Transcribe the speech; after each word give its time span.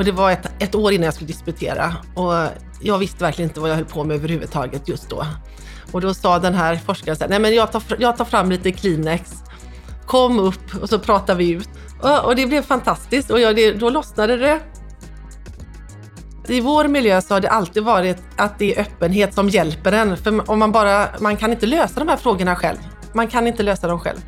Och 0.00 0.06
det 0.06 0.12
var 0.12 0.30
ett, 0.30 0.46
ett 0.58 0.74
år 0.74 0.92
innan 0.92 1.04
jag 1.04 1.14
skulle 1.14 1.26
disputera 1.26 1.96
och 2.14 2.32
jag 2.80 2.98
visste 2.98 3.24
verkligen 3.24 3.50
inte 3.50 3.60
vad 3.60 3.70
jag 3.70 3.74
höll 3.74 3.84
på 3.84 4.04
med 4.04 4.16
överhuvudtaget 4.16 4.88
just 4.88 5.10
då. 5.10 5.26
Och 5.92 6.00
då 6.00 6.14
sa 6.14 6.38
den 6.38 6.54
här 6.54 6.76
forskaren 6.76 7.16
så 7.16 7.24
här, 7.24 7.28
nej 7.28 7.38
men 7.38 7.54
jag 7.54 7.72
tar, 7.72 7.82
jag 7.98 8.16
tar 8.16 8.24
fram 8.24 8.50
lite 8.50 8.72
Kleenex, 8.72 9.32
kom 10.06 10.38
upp 10.38 10.74
och 10.82 10.88
så 10.88 10.98
pratar 10.98 11.34
vi 11.34 11.50
ut. 11.50 11.68
Och, 12.02 12.24
och 12.24 12.36
det 12.36 12.46
blev 12.46 12.62
fantastiskt 12.62 13.30
och 13.30 13.40
jag, 13.40 13.56
det, 13.56 13.72
då 13.72 13.90
lossnade 13.90 14.36
det. 14.36 14.60
I 16.48 16.60
vår 16.60 16.88
miljö 16.88 17.20
så 17.20 17.34
har 17.34 17.40
det 17.40 17.50
alltid 17.50 17.82
varit 17.82 18.18
att 18.36 18.58
det 18.58 18.76
är 18.76 18.80
öppenhet 18.80 19.34
som 19.34 19.48
hjälper 19.48 19.92
en. 19.92 20.16
För 20.16 20.50
om 20.50 20.58
man, 20.58 20.72
bara, 20.72 21.08
man 21.20 21.36
kan 21.36 21.50
inte 21.50 21.66
lösa 21.66 22.00
de 22.00 22.08
här 22.08 22.16
frågorna 22.16 22.56
själv. 22.56 22.78
Man 23.12 23.26
kan 23.26 23.46
inte 23.46 23.62
lösa 23.62 23.88
dem 23.88 24.00
själv. 24.00 24.18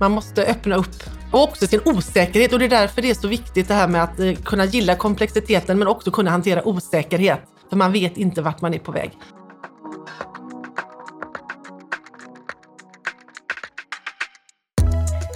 Man 0.00 0.12
måste 0.12 0.44
öppna 0.44 0.76
upp 0.76 1.02
och 1.30 1.42
också 1.42 1.66
sin 1.66 1.80
osäkerhet 1.84 2.52
och 2.52 2.58
det 2.58 2.64
är 2.64 2.68
därför 2.68 3.02
det 3.02 3.10
är 3.10 3.14
så 3.14 3.28
viktigt 3.28 3.68
det 3.68 3.74
här 3.74 3.88
med 3.88 4.02
att 4.02 4.20
eh, 4.20 4.34
kunna 4.34 4.64
gilla 4.64 4.94
komplexiteten 4.94 5.78
men 5.78 5.88
också 5.88 6.10
kunna 6.10 6.30
hantera 6.30 6.68
osäkerhet. 6.68 7.40
För 7.68 7.76
man 7.76 7.92
vet 7.92 8.16
inte 8.16 8.42
vart 8.42 8.60
man 8.60 8.74
är 8.74 8.78
på 8.78 8.92
väg. 8.92 9.12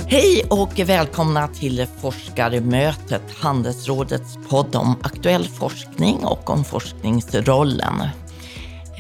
Hej 0.07 0.45
och 0.51 0.79
välkomna 0.79 1.49
till 1.49 1.87
Forskarmötet, 2.01 3.23
Handelsrådets 3.41 4.39
podd 4.49 4.77
om 4.77 4.97
aktuell 5.03 5.45
forskning 5.45 6.17
och 6.25 6.51
om 6.51 6.65
forskningsrollen. 6.65 8.03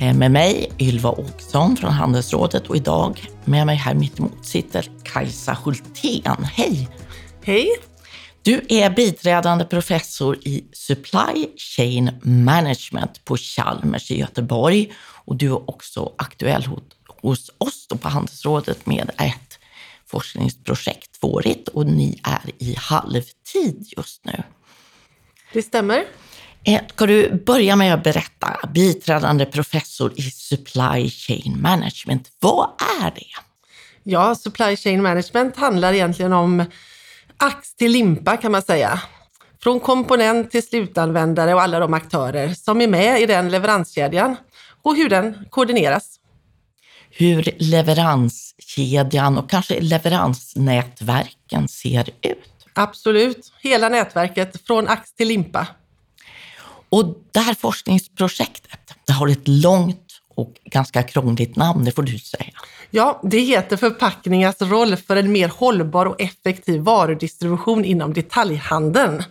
Eh, 0.02 0.14
med 0.14 0.30
mig 0.30 0.72
Ylva 0.78 1.10
Åkesson 1.10 1.76
från 1.76 1.90
Handelsrådet 1.90 2.66
och 2.66 2.76
idag 2.76 3.24
med 3.44 3.66
mig 3.66 3.76
här 3.76 3.94
mittemot 3.94 4.46
sitter 4.46 4.90
Kajsa 5.04 5.58
Hultén. 5.64 6.44
Hej! 6.44 6.88
Hej! 7.42 7.68
Du 8.42 8.66
är 8.68 8.90
biträdande 8.90 9.64
professor 9.64 10.36
i 10.36 10.64
Supply 10.72 11.48
Chain 11.56 12.10
Management 12.22 13.24
på 13.24 13.36
Chalmers 13.36 14.10
i 14.10 14.18
Göteborg 14.18 14.92
och 15.02 15.36
du 15.36 15.46
är 15.46 15.70
också 15.70 16.12
aktuell 16.18 16.64
hos 17.20 17.50
oss 17.58 17.88
på 18.00 18.08
Handelsrådet 18.08 18.86
med 18.86 19.10
ett 19.18 19.58
forskningsprojekt 20.06 21.20
tvåårigt 21.20 21.68
och 21.68 21.86
ni 21.86 22.20
är 22.22 22.50
i 22.58 22.74
halvtid 22.78 23.92
just 23.96 24.24
nu. 24.24 24.42
Det 25.52 25.62
stämmer. 25.62 26.04
Eh, 26.64 26.80
ska 26.88 27.06
du 27.06 27.42
börja 27.46 27.76
med 27.76 27.94
att 27.94 28.02
berätta, 28.04 28.68
biträdande 28.74 29.46
professor 29.46 30.12
i 30.16 30.22
Supply 30.22 31.10
Chain 31.10 31.62
Management, 31.62 32.28
vad 32.40 32.70
är 33.02 33.10
det? 33.10 33.26
Ja, 34.02 34.34
Supply 34.34 34.76
Chain 34.76 35.02
Management 35.02 35.56
handlar 35.56 35.92
egentligen 35.92 36.32
om 36.32 36.64
ax 37.36 37.74
till 37.74 37.92
limpa 37.92 38.36
kan 38.36 38.52
man 38.52 38.62
säga. 38.62 39.02
Från 39.62 39.80
komponent 39.80 40.50
till 40.50 40.62
slutanvändare 40.62 41.54
och 41.54 41.62
alla 41.62 41.78
de 41.78 41.94
aktörer 41.94 42.54
som 42.54 42.80
är 42.80 42.88
med 42.88 43.20
i 43.20 43.26
den 43.26 43.48
leveranskedjan 43.48 44.36
och 44.82 44.96
hur 44.96 45.08
den 45.08 45.46
koordineras. 45.50 46.18
Hur 47.10 47.50
leveranskedjan 47.58 49.38
och 49.38 49.50
kanske 49.50 49.80
leveransnätverken 49.80 51.68
ser 51.68 52.10
ut? 52.22 52.66
Absolut, 52.74 53.52
hela 53.62 53.88
nätverket 53.88 54.66
från 54.66 54.88
ax 54.88 55.14
till 55.14 55.28
limpa. 55.28 55.66
Och 56.92 57.04
det 57.32 57.40
här 57.40 57.54
forskningsprojektet, 57.54 58.94
det 59.06 59.12
har 59.12 59.28
ett 59.28 59.48
långt 59.48 60.06
och 60.34 60.54
ganska 60.64 61.02
krångligt 61.02 61.56
namn, 61.56 61.84
det 61.84 61.92
får 61.92 62.02
du 62.02 62.18
säga. 62.18 62.52
Ja, 62.90 63.20
det 63.22 63.38
heter 63.38 63.76
Förpackningars 63.76 64.60
roll 64.60 64.96
för 64.96 65.16
en 65.16 65.32
mer 65.32 65.48
hållbar 65.48 66.06
och 66.06 66.20
effektiv 66.20 66.80
varudistribution 66.80 67.84
inom 67.84 68.12
detaljhandeln. 68.12 69.22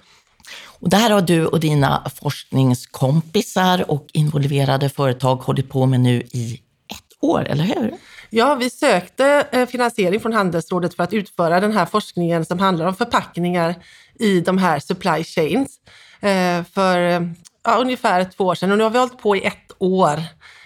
Och 0.66 0.90
det 0.90 0.98
här 0.98 1.10
har 1.10 1.22
du 1.22 1.46
och 1.46 1.60
dina 1.60 2.10
forskningskompisar 2.22 3.92
och 3.92 4.08
involverade 4.14 4.90
företag 4.90 5.36
hållit 5.36 5.70
på 5.70 5.86
med 5.86 6.00
nu 6.00 6.22
i 6.32 6.62
ett 6.88 7.18
år, 7.20 7.46
eller 7.50 7.64
hur? 7.64 7.94
Ja, 8.30 8.56
vi 8.56 8.70
sökte 8.70 9.48
eh, 9.52 9.66
finansiering 9.66 10.20
från 10.20 10.34
Handelsrådet 10.34 10.96
för 10.96 11.04
att 11.04 11.14
utföra 11.14 11.60
den 11.60 11.72
här 11.72 11.86
forskningen 11.86 12.46
som 12.46 12.60
handlar 12.60 12.86
om 12.86 12.96
förpackningar 12.96 13.76
i 14.20 14.42
de 14.42 14.58
här 14.58 14.80
supply 14.80 15.24
chains 15.24 15.80
eh, 16.22 16.64
för 16.74 17.30
ja, 17.64 17.78
ungefär 17.78 18.24
två 18.24 18.44
år 18.44 18.56
sedan 18.56 18.72
och 18.72 18.78
nu 18.78 18.84
har 18.84 18.92
vi 18.92 19.00
hållit 19.00 19.18
på 19.18 19.36
i 19.36 19.46
ett 19.46 19.72
år 19.78 20.20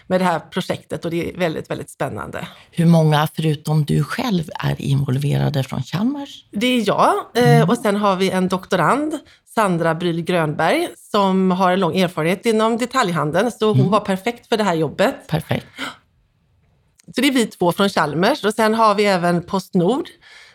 med 0.08 0.22
det 0.22 0.26
här 0.26 0.40
projektet 0.40 1.06
och 1.06 1.12
det 1.12 1.30
är 1.30 1.38
väldigt, 1.38 1.70
väldigt 1.70 1.90
spännande. 1.90 2.48
Hur 2.72 2.86
många 2.86 3.28
förutom 3.36 3.86
du 3.86 4.04
själv 4.04 4.44
är 4.60 4.82
involverade 4.82 5.64
från 5.64 5.84
Chalmers? 5.84 6.46
Det 6.52 6.68
är 6.68 6.88
jag 6.88 7.14
mm. 7.36 7.70
och 7.70 7.78
sen 7.78 7.96
har 7.96 8.16
vi 8.16 8.30
en 8.30 8.48
doktorand, 8.48 9.20
Sandra 9.56 9.96
Bryl 9.96 10.22
Grönberg, 10.22 10.88
som 11.12 11.52
har 11.52 11.72
en 11.72 11.80
lång 11.80 11.98
erfarenhet 11.98 12.46
inom 12.46 12.78
detaljhandeln, 12.78 13.52
så 13.52 13.68
hon 13.68 13.80
mm. 13.80 13.92
var 13.92 14.00
perfekt 14.00 14.48
för 14.50 14.58
det 14.58 14.64
här 14.64 14.76
jobbet. 14.76 15.28
Perfekt. 15.28 15.68
Så 17.16 17.22
det 17.22 17.28
är 17.28 17.32
vi 17.32 17.46
två 17.46 17.72
från 17.72 17.90
Chalmers 17.90 18.44
och 18.44 18.54
sen 18.54 18.74
har 18.74 18.96
vi 18.96 19.06
även 19.06 19.44
Postnord 19.44 20.10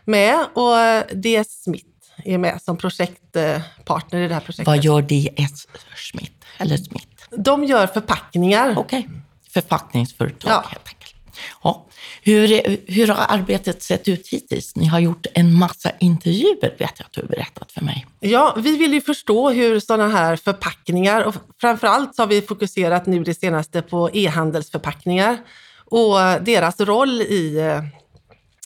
med 0.05 0.47
och 0.55 0.77
DS 1.15 1.63
Smith 1.63 1.90
är 2.25 2.39
med 2.39 2.63
som 2.63 2.77
projektpartner 2.77 4.21
i 4.21 4.29
det 4.29 4.35
här 4.35 4.41
projektet. 4.41 4.67
Vad 4.67 4.85
gör 4.85 5.03
DS 5.03 5.67
Smith? 5.97 6.33
Eller 6.59 6.77
Smith? 6.77 7.07
De 7.31 7.65
gör 7.65 7.87
förpackningar. 7.87 8.75
Okej, 8.77 8.99
okay. 8.99 9.21
förpackningsföretag 9.51 10.51
ja. 10.51 10.65
helt 10.69 10.89
enkelt. 10.89 11.15
Ja. 11.63 11.87
Hur, 12.23 12.77
hur 12.93 13.09
har 13.09 13.27
arbetet 13.29 13.83
sett 13.83 14.09
ut 14.09 14.29
hittills? 14.29 14.77
Ni 14.77 14.87
har 14.87 14.99
gjort 14.99 15.27
en 15.35 15.55
massa 15.55 15.91
intervjuer, 16.01 16.75
vet 16.79 16.79
jag 16.79 17.07
att 17.07 17.13
du 17.13 17.21
har 17.21 17.29
berättat 17.29 17.73
för 17.73 17.81
mig. 17.81 18.07
Ja, 18.21 18.57
vi 18.59 18.77
vill 18.77 18.95
ju 18.95 19.01
förstå 19.01 19.51
hur 19.51 19.81
sådana 19.81 20.09
här 20.09 20.37
förpackningar, 20.37 21.23
och 21.23 21.35
framförallt 21.61 22.19
har 22.19 22.27
vi 22.27 22.43
fokuserat 22.43 23.07
nu 23.07 23.25
det 23.25 23.35
senaste 23.35 23.83
på 23.83 24.11
e-handelsförpackningar 24.13 25.39
och 25.91 26.43
deras 26.43 26.81
roll 26.81 27.23
i, 27.23 27.59
eh, 27.59 28.00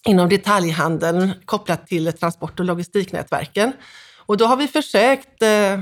inom 0.04 0.28
detaljhandeln 0.28 1.32
kopplat 1.44 1.86
till 1.86 2.12
transport 2.12 2.60
och 2.60 2.66
logistiknätverken. 2.66 3.72
Och 4.26 4.36
då 4.36 4.46
har 4.46 4.56
vi 4.56 4.68
försökt 4.68 5.42
eh, 5.42 5.80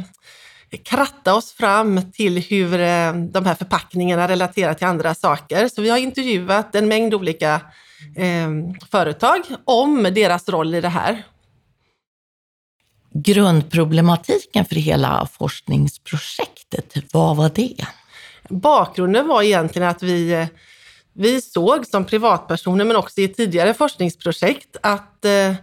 kratta 0.84 1.34
oss 1.34 1.52
fram 1.52 2.12
till 2.12 2.38
hur 2.38 2.80
eh, 2.80 3.12
de 3.14 3.46
här 3.46 3.54
förpackningarna 3.54 4.28
relaterar 4.28 4.74
till 4.74 4.86
andra 4.86 5.14
saker. 5.14 5.68
Så 5.68 5.82
vi 5.82 5.90
har 5.90 5.98
intervjuat 5.98 6.74
en 6.74 6.88
mängd 6.88 7.14
olika 7.14 7.60
eh, 8.16 8.50
företag 8.90 9.40
om 9.64 10.02
deras 10.02 10.48
roll 10.48 10.74
i 10.74 10.80
det 10.80 10.88
här. 10.88 11.22
Grundproblematiken 13.14 14.64
för 14.64 14.74
hela 14.74 15.28
forskningsprojektet, 15.32 16.96
vad 17.12 17.36
var 17.36 17.50
det? 17.54 17.86
Bakgrunden 18.48 19.28
var 19.28 19.42
egentligen 19.42 19.88
att 19.88 20.02
vi, 20.02 20.32
eh, 20.32 20.46
vi 21.14 21.40
såg 21.40 21.86
som 21.86 22.04
privatpersoner, 22.04 22.84
men 22.84 22.96
också 22.96 23.20
i 23.20 23.28
tidigare 23.28 23.74
forskningsprojekt, 23.74 24.76
att 24.82 25.24
eh, 25.24 25.54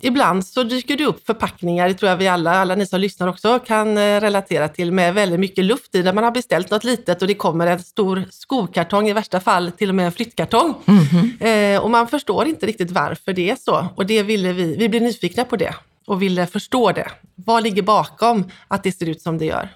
ibland 0.00 0.46
så 0.46 0.62
dyker 0.62 0.96
det 0.96 1.04
upp 1.04 1.26
förpackningar, 1.26 1.88
det 1.88 1.94
tror 1.94 2.10
jag 2.10 2.16
vi 2.16 2.28
alla, 2.28 2.50
alla 2.50 2.74
ni 2.74 2.86
som 2.86 3.00
lyssnar 3.00 3.28
också 3.28 3.58
kan 3.58 3.98
eh, 3.98 4.20
relatera 4.20 4.68
till, 4.68 4.92
med 4.92 5.14
väldigt 5.14 5.40
mycket 5.40 5.64
luft 5.64 5.94
i, 5.94 6.02
där 6.02 6.12
man 6.12 6.24
har 6.24 6.30
beställt 6.30 6.70
något 6.70 6.84
litet 6.84 7.22
och 7.22 7.28
det 7.28 7.34
kommer 7.34 7.66
en 7.66 7.82
stor 7.82 8.24
skokartong, 8.30 9.08
i 9.08 9.12
värsta 9.12 9.40
fall 9.40 9.72
till 9.72 9.88
och 9.88 9.94
med 9.94 10.06
en 10.06 10.12
flyttkartong. 10.12 10.74
Mm 10.86 11.04
-hmm. 11.04 11.74
eh, 11.74 11.82
och 11.82 11.90
man 11.90 12.08
förstår 12.08 12.46
inte 12.46 12.66
riktigt 12.66 12.90
varför 12.90 13.32
det 13.32 13.50
är 13.50 13.56
så. 13.56 13.86
Och 13.94 14.06
det 14.06 14.22
ville 14.22 14.52
vi, 14.52 14.76
vi 14.76 14.88
blev 14.88 15.02
nyfikna 15.02 15.44
på 15.44 15.56
det 15.56 15.74
och 16.06 16.22
ville 16.22 16.46
förstå 16.46 16.92
det. 16.92 17.08
Vad 17.34 17.62
ligger 17.62 17.82
bakom 17.82 18.50
att 18.68 18.82
det 18.82 18.92
ser 18.92 19.08
ut 19.08 19.22
som 19.22 19.38
det 19.38 19.44
gör? 19.44 19.68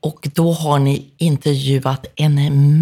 Och 0.00 0.28
då 0.34 0.52
har 0.52 0.78
ni 0.78 1.14
intervjuat 1.18 2.06
en 2.16 2.34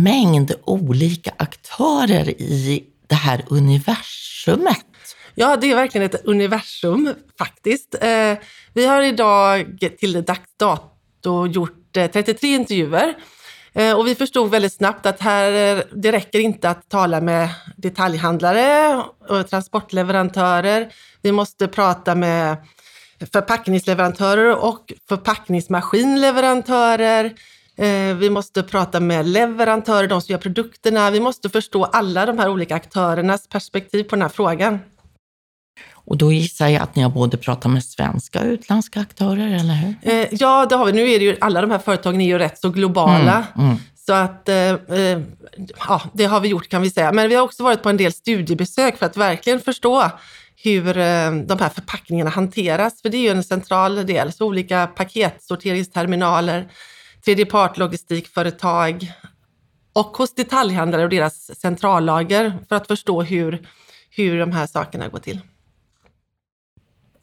mängd 0.03 0.53
olika 0.65 1.33
aktörer 1.37 2.29
i 2.29 2.85
det 3.07 3.15
här 3.15 3.45
universumet. 3.49 4.87
Ja, 5.35 5.57
det 5.57 5.71
är 5.71 5.75
verkligen 5.75 6.07
ett 6.07 6.25
universum 6.25 7.15
faktiskt. 7.39 7.95
Eh, 8.01 8.39
vi 8.75 8.87
har 8.87 9.03
idag 9.03 9.79
till 9.99 10.25
dags 10.25 10.57
dato 10.59 11.47
gjort 11.47 11.97
eh, 11.97 12.11
33 12.11 12.55
intervjuer 12.55 13.15
eh, 13.73 13.93
och 13.99 14.07
vi 14.07 14.15
förstod 14.15 14.51
väldigt 14.51 14.73
snabbt 14.73 15.07
att 15.07 15.21
här, 15.21 15.77
eh, 15.77 15.83
det 15.93 16.13
räcker 16.13 16.39
inte 16.39 16.71
att 16.71 16.89
tala 16.89 17.21
med 17.21 17.49
detaljhandlare 17.77 19.03
och 19.29 19.49
transportleverantörer. 19.51 20.93
Vi 21.23 21.33
måste 21.33 21.69
prata 21.69 22.15
med 22.15 22.57
förpackningsleverantörer 23.33 24.65
och 24.65 24.93
förpackningsmaskinleverantörer. 25.09 27.33
Vi 28.15 28.31
måste 28.31 28.63
prata 28.63 29.01
med 29.01 29.27
leverantörer, 29.27 30.09
de 30.09 30.21
som 30.21 30.33
gör 30.33 30.39
produkterna. 30.39 31.11
Vi 31.11 31.21
måste 31.21 31.49
förstå 31.49 31.85
alla 31.85 32.27
de 32.27 32.39
här 32.39 32.49
olika 32.49 32.75
aktörernas 32.75 33.49
perspektiv 33.49 34.05
på 34.05 34.17
den 34.17 34.23
här 34.23 34.29
frågan. 34.29 34.79
Och 36.07 36.17
då 36.17 36.33
gissar 36.33 36.69
jag 36.69 36.83
att 36.83 36.97
ni 36.97 37.03
har 37.03 37.11
både 37.11 37.37
pratat 37.37 37.73
med 37.73 37.85
svenska 37.85 38.41
och 38.41 38.47
utländska 38.47 39.01
aktörer, 39.01 39.47
eller 39.47 39.75
hur? 39.75 39.95
Eh, 40.03 40.29
ja, 40.31 40.67
det 40.67 40.77
har 40.77 40.87
vi. 40.87 40.93
Nu 40.93 41.11
är 41.11 41.19
det 41.19 41.25
ju, 41.25 41.37
alla 41.41 41.61
de 41.61 41.71
här 41.71 41.79
företagen 41.79 42.21
är 42.21 42.27
ju 42.27 42.39
rätt 42.39 42.59
så 42.59 42.71
globala. 42.71 43.45
Mm, 43.57 43.67
mm. 43.67 43.77
Så 44.07 44.13
att, 44.13 44.49
eh, 44.49 44.71
eh, 44.71 45.21
ja, 45.89 46.03
det 46.13 46.25
har 46.25 46.41
vi 46.41 46.49
gjort 46.49 46.69
kan 46.69 46.83
vi 46.83 46.91
säga. 46.91 47.13
Men 47.13 47.29
vi 47.29 47.35
har 47.35 47.43
också 47.43 47.63
varit 47.63 47.83
på 47.83 47.89
en 47.89 47.97
del 47.97 48.13
studiebesök 48.13 48.99
för 48.99 49.07
att 49.07 49.17
verkligen 49.17 49.61
förstå 49.61 50.11
hur 50.57 50.89
eh, 50.89 51.33
de 51.33 51.59
här 51.61 51.69
förpackningarna 51.69 52.31
hanteras. 52.31 53.03
För 53.03 53.09
det 53.09 53.17
är 53.17 53.23
ju 53.23 53.29
en 53.29 53.45
central 53.45 54.07
del. 54.07 54.33
Så 54.33 54.47
olika 54.47 54.87
paketsorteringsterminaler, 54.87 56.69
tredjepartlogistikföretag 57.25 59.13
och 59.93 60.17
hos 60.17 60.35
detaljhandlare 60.35 61.05
och 61.05 61.11
deras 61.11 61.61
centrallager 61.61 62.53
för 62.69 62.77
att 62.77 62.87
förstå 62.87 63.23
hur, 63.23 63.69
hur 64.11 64.39
de 64.39 64.53
här 64.53 64.67
sakerna 64.67 65.09
går 65.09 65.19
till. 65.19 65.41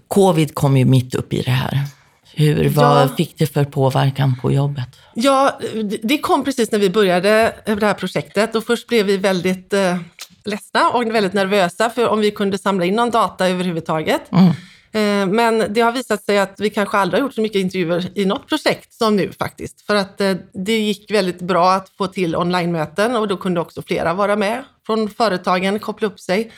Covid 0.08 0.56
kom 0.56 0.78
ju 0.78 0.86
mitt 0.86 1.16
upp 1.16 1.34
i 1.34 1.42
det 1.42 1.52
här. 1.52 1.86
Hur, 2.34 2.70
vad 2.70 3.02
Ja. 3.02 3.16
fick 3.18 3.38
det 3.38 3.48
för 3.48 3.64
påverkan 3.64 4.36
på 4.42 4.52
jobbet? 4.52 4.88
Ja, 5.14 5.60
det 6.04 6.18
kom 6.18 6.44
precis 6.44 6.72
när 6.72 6.80
vi 6.80 6.90
började 6.90 7.56
det 7.66 7.86
här 7.86 7.94
projektet 7.94 8.56
och 8.56 8.64
först 8.66 8.88
blev 8.88 9.06
vi 9.06 9.18
väldigt 9.18 9.74
eh, 9.74 9.98
ledsna 10.46 10.90
och 10.90 11.16
väldigt 11.16 11.34
nervösa 11.34 11.90
för 11.90 12.08
om 12.08 12.20
vi 12.20 12.32
kunde 12.32 12.58
samla 12.58 12.86
in 12.86 12.96
någon 12.96 13.10
data 13.10 13.48
överhuvudtaget. 13.50 14.22
Mm. 14.32 14.48
Eh, 14.94 15.34
men 15.34 15.74
det 15.74 15.82
har 15.82 15.92
visat 15.92 16.24
sig 16.26 16.40
att 16.40 16.56
vi 16.60 16.70
kanske 16.70 16.98
aldrig 16.98 17.22
har 17.22 17.28
gjort 17.28 17.36
så 17.36 17.42
mycket 17.42 17.60
intervjuer 17.62 18.08
i 18.16 18.26
något 18.26 18.48
projekt 18.48 18.94
som 18.94 19.16
nu 19.16 19.32
faktiskt. 19.40 19.82
För 19.82 19.96
att 19.96 20.22
eh, 20.22 20.34
det 20.54 20.78
gick 20.80 21.12
väldigt 21.12 21.42
bra 21.42 21.72
att 21.72 21.90
få 21.98 22.08
till 22.08 22.36
online-möten 22.36 23.16
och 23.16 23.28
då 23.28 23.38
kunde 23.38 23.60
också 23.60 23.82
flera 23.82 24.14
vara 24.14 24.36
med 24.36 24.64
från 24.86 25.10
företagen, 25.10 25.80
koppla 25.80 26.08
upp 26.08 26.20
sig. 26.20 26.52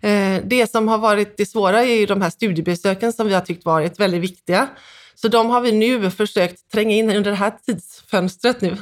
Eh, 0.00 0.36
Det 0.44 0.70
som 0.70 0.88
har 0.88 0.98
varit 0.98 1.36
det 1.36 1.46
svåra 1.46 1.84
är 1.84 1.94
ju 2.00 2.06
de 2.06 2.22
här 2.22 2.30
studiebesöken 2.30 3.12
som 3.12 3.26
vi 3.28 3.34
har 3.34 3.40
tyckt 3.40 3.64
varit 3.64 4.00
väldigt 4.00 4.20
viktiga. 4.20 4.68
Så 5.20 5.28
de 5.28 5.50
har 5.50 5.60
vi 5.60 5.72
nu 5.72 6.10
försökt 6.10 6.70
tränga 6.72 6.94
in 6.94 7.10
under 7.10 7.30
det 7.30 7.36
här 7.36 7.52
tidsfönstret 7.66 8.60
nu. 8.60 8.76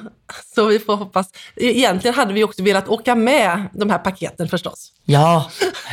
Så 0.55 0.67
vi 0.67 0.79
får 0.79 0.97
hoppas. 0.97 1.31
Egentligen 1.57 2.15
hade 2.15 2.33
vi 2.33 2.45
också 2.45 2.63
velat 2.63 2.89
åka 2.89 3.15
med 3.15 3.69
de 3.73 3.91
här 3.91 3.99
paketen 3.99 4.49
förstås. 4.49 4.93
Ja, 5.05 5.51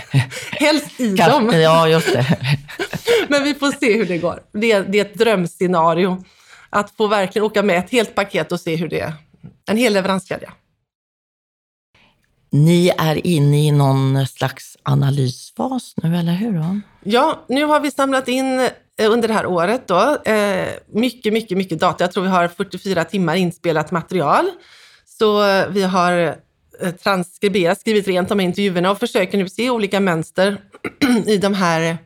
Helst 0.52 1.00
i 1.00 1.18
kanske, 1.18 1.40
dem. 1.40 1.62
ja 1.62 1.88
just 1.88 2.14
det. 2.14 2.38
Men 3.28 3.44
vi 3.44 3.54
får 3.54 3.72
se 3.72 3.98
hur 3.98 4.06
det 4.06 4.18
går. 4.18 4.40
Det 4.54 4.72
är, 4.72 4.84
det 4.84 5.00
är 5.00 5.06
ett 5.06 5.18
drömscenario. 5.18 6.24
Att 6.70 6.92
få 6.92 7.08
verkligen 7.08 7.46
åka 7.46 7.64
med 7.64 7.78
ett 7.78 7.92
helt 7.92 8.16
paket 8.16 8.52
och 8.52 8.60
se 8.60 8.76
hur 8.76 8.90
det 8.90 9.00
är. 9.00 9.14
En 9.70 9.78
hel 9.78 9.94
leveranskedja. 9.94 10.54
Ni 12.52 12.92
är 12.98 13.28
inne 13.28 13.68
i 13.68 13.72
någon 13.72 14.28
slags 14.28 14.78
analysfas 14.84 15.94
nu, 16.04 16.18
eller 16.18 16.34
hur? 16.34 16.82
Ja, 17.04 17.46
nu 17.50 17.66
har 17.66 17.80
vi 17.80 17.92
samlat 17.92 18.28
in 18.28 18.70
Eh, 19.02 19.12
under 19.12 19.28
det 19.28 19.34
här 19.34 19.46
året 19.46 19.88
då, 19.88 20.18
eh, 20.32 20.68
mycket, 20.94 21.34
mycket, 21.34 21.58
mycket 21.58 21.80
data. 21.80 22.04
Jag 22.04 22.12
tror 22.12 22.24
vi 22.24 22.30
har 22.30 22.48
44 22.48 23.04
timmar 23.04 23.36
inspelat 23.36 23.92
material. 23.92 24.46
Så 25.06 25.42
vi 25.70 25.84
har 25.84 26.38
eh, 26.82 26.92
transkriberat, 26.92 27.80
skrivit 27.80 28.08
rent 28.08 28.30
de 28.30 28.40
här 28.40 28.46
intervjuerna 28.46 28.92
och 28.92 29.00
försöker 29.00 29.38
nu 29.38 29.50
se 29.50 29.70
olika 29.70 30.00
mönster 30.00 30.58
i, 31.26 31.38
de 31.38 31.54
här, 31.54 31.98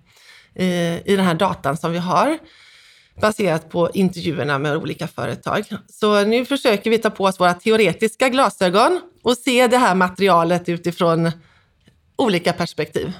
i 1.05 1.15
den 1.15 1.25
här 1.25 1.33
datan 1.33 1.77
som 1.77 1.91
vi 1.91 1.97
har 1.97 2.37
baserat 3.21 3.69
på 3.69 3.89
intervjuerna 3.93 4.59
med 4.59 4.77
olika 4.77 5.07
företag. 5.07 5.63
Så 5.87 6.23
nu 6.23 6.45
försöker 6.45 6.89
vi 6.89 6.97
ta 6.97 7.09
på 7.09 7.23
oss 7.23 7.39
våra 7.39 7.53
teoretiska 7.53 8.29
glasögon 8.29 9.01
och 9.23 9.37
se 9.37 9.67
det 9.67 9.77
här 9.77 9.95
materialet 9.95 10.69
utifrån 10.69 11.31
olika 12.15 12.53
perspektiv. 12.53 13.13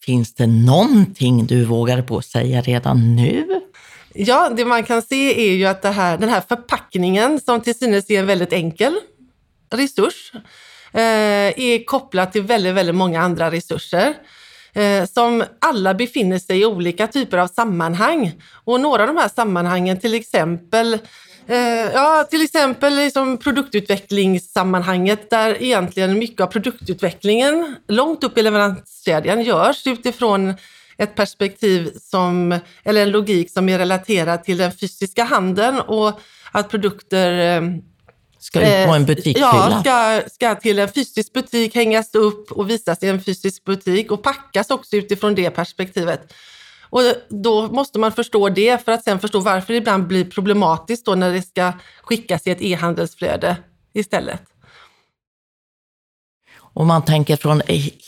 Finns 0.00 0.34
det 0.34 0.46
någonting 0.46 1.46
du 1.46 1.64
vågar 1.64 2.02
på 2.02 2.18
att 2.18 2.24
säga 2.24 2.60
redan 2.60 3.16
nu? 3.16 3.60
Ja, 4.14 4.50
det 4.56 4.64
man 4.64 4.84
kan 4.84 5.02
se 5.02 5.50
är 5.50 5.54
ju 5.54 5.66
att 5.66 5.82
det 5.82 5.90
här, 5.90 6.18
den 6.18 6.28
här 6.28 6.42
förpackningen 6.48 7.40
som 7.40 7.60
till 7.60 7.74
synes 7.74 8.10
är 8.10 8.20
en 8.20 8.26
väldigt 8.26 8.52
enkel 8.52 8.94
resurs 9.70 10.32
eh, 10.92 11.02
är 11.60 11.84
kopplad 11.84 12.32
till 12.32 12.42
väldigt, 12.42 12.74
väldigt 12.74 12.94
många 12.94 13.20
andra 13.22 13.50
resurser 13.50 14.14
eh, 14.72 15.04
som 15.04 15.44
alla 15.60 15.94
befinner 15.94 16.38
sig 16.38 16.60
i 16.60 16.64
olika 16.64 17.06
typer 17.06 17.38
av 17.38 17.46
sammanhang. 17.46 18.32
Och 18.64 18.80
några 18.80 19.02
av 19.02 19.06
de 19.06 19.16
här 19.16 19.28
sammanhangen, 19.28 20.00
till 20.00 20.14
exempel 20.14 20.98
Ja, 21.92 22.26
till 22.30 22.42
exempel 22.42 22.96
liksom 22.96 23.38
produktutvecklingssammanhanget 23.38 25.30
där 25.30 25.62
egentligen 25.62 26.18
mycket 26.18 26.40
av 26.40 26.46
produktutvecklingen 26.46 27.76
långt 27.88 28.24
upp 28.24 28.38
i 28.38 28.42
leveranskedjan 28.42 29.42
görs 29.42 29.86
utifrån 29.86 30.54
ett 30.98 31.14
perspektiv 31.14 31.90
som, 32.00 32.60
eller 32.84 33.02
en 33.02 33.10
logik 33.10 33.50
som 33.50 33.68
är 33.68 33.78
relaterad 33.78 34.44
till 34.44 34.56
den 34.56 34.72
fysiska 34.72 35.24
handeln 35.24 35.80
och 35.80 36.20
att 36.52 36.70
produkter 36.70 37.56
eh, 37.56 37.62
Ska 38.40 38.60
ut 38.60 38.86
på 38.86 38.94
en 38.94 39.06
butikshylla? 39.06 39.82
Ja, 39.84 40.20
ska, 40.20 40.28
ska 40.30 40.54
till 40.54 40.78
en 40.78 40.88
fysisk 40.88 41.32
butik 41.32 41.74
hängas 41.74 42.14
upp 42.14 42.52
och 42.52 42.70
visas 42.70 43.02
i 43.02 43.08
en 43.08 43.20
fysisk 43.20 43.64
butik 43.64 44.12
och 44.12 44.22
packas 44.22 44.70
också 44.70 44.96
utifrån 44.96 45.34
det 45.34 45.50
perspektivet. 45.50 46.32
Och 46.90 47.00
då 47.28 47.68
måste 47.68 47.98
man 47.98 48.12
förstå 48.12 48.48
det 48.48 48.84
för 48.84 48.92
att 48.92 49.04
sen 49.04 49.18
förstå 49.18 49.40
varför 49.40 49.72
det 49.72 49.78
ibland 49.78 50.06
blir 50.06 50.24
problematiskt 50.24 51.06
då 51.06 51.14
när 51.14 51.32
det 51.32 51.42
ska 51.42 51.72
skickas 52.02 52.46
i 52.46 52.50
ett 52.50 52.62
e-handelsflöde 52.62 53.56
istället. 53.92 54.42
Om 56.78 56.86
man 56.86 57.04
tänker 57.04 57.36
från 57.36 57.62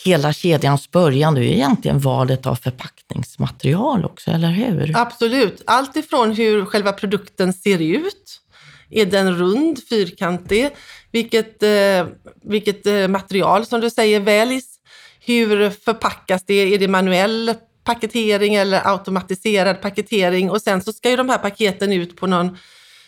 hela 0.04 0.32
kedjans 0.32 0.90
början, 0.90 1.34
det 1.34 1.40
är 1.40 1.44
ju 1.44 1.52
egentligen 1.52 1.98
valet 1.98 2.46
av 2.46 2.54
förpackningsmaterial 2.54 4.04
också, 4.04 4.30
eller 4.30 4.48
hur? 4.48 4.92
Absolut. 4.96 5.62
Allt 5.66 5.96
ifrån 5.96 6.32
hur 6.32 6.64
själva 6.64 6.92
produkten 6.92 7.52
ser 7.52 7.82
ut. 7.82 8.40
Är 8.90 9.06
den 9.06 9.38
rund, 9.38 9.78
fyrkantig? 9.88 10.70
Vilket, 11.12 11.62
eh, 11.62 12.06
vilket 12.42 12.86
eh, 12.86 13.08
material 13.08 13.66
som 13.66 13.80
du 13.80 13.90
säger 13.90 14.20
väljs? 14.20 14.66
Hur 15.20 15.70
förpackas 15.70 16.44
det? 16.46 16.74
Är 16.74 16.78
det 16.78 16.88
manuell 16.88 17.54
paketering 17.94 18.54
eller 18.54 18.88
automatiserad 18.92 19.82
paketering? 19.82 20.50
Och 20.50 20.62
sen 20.62 20.82
så 20.82 20.92
ska 20.92 21.10
ju 21.10 21.16
de 21.16 21.28
här 21.28 21.38
paketen 21.38 21.92
ut 21.92 22.16
på 22.16 22.26
någon 22.26 22.58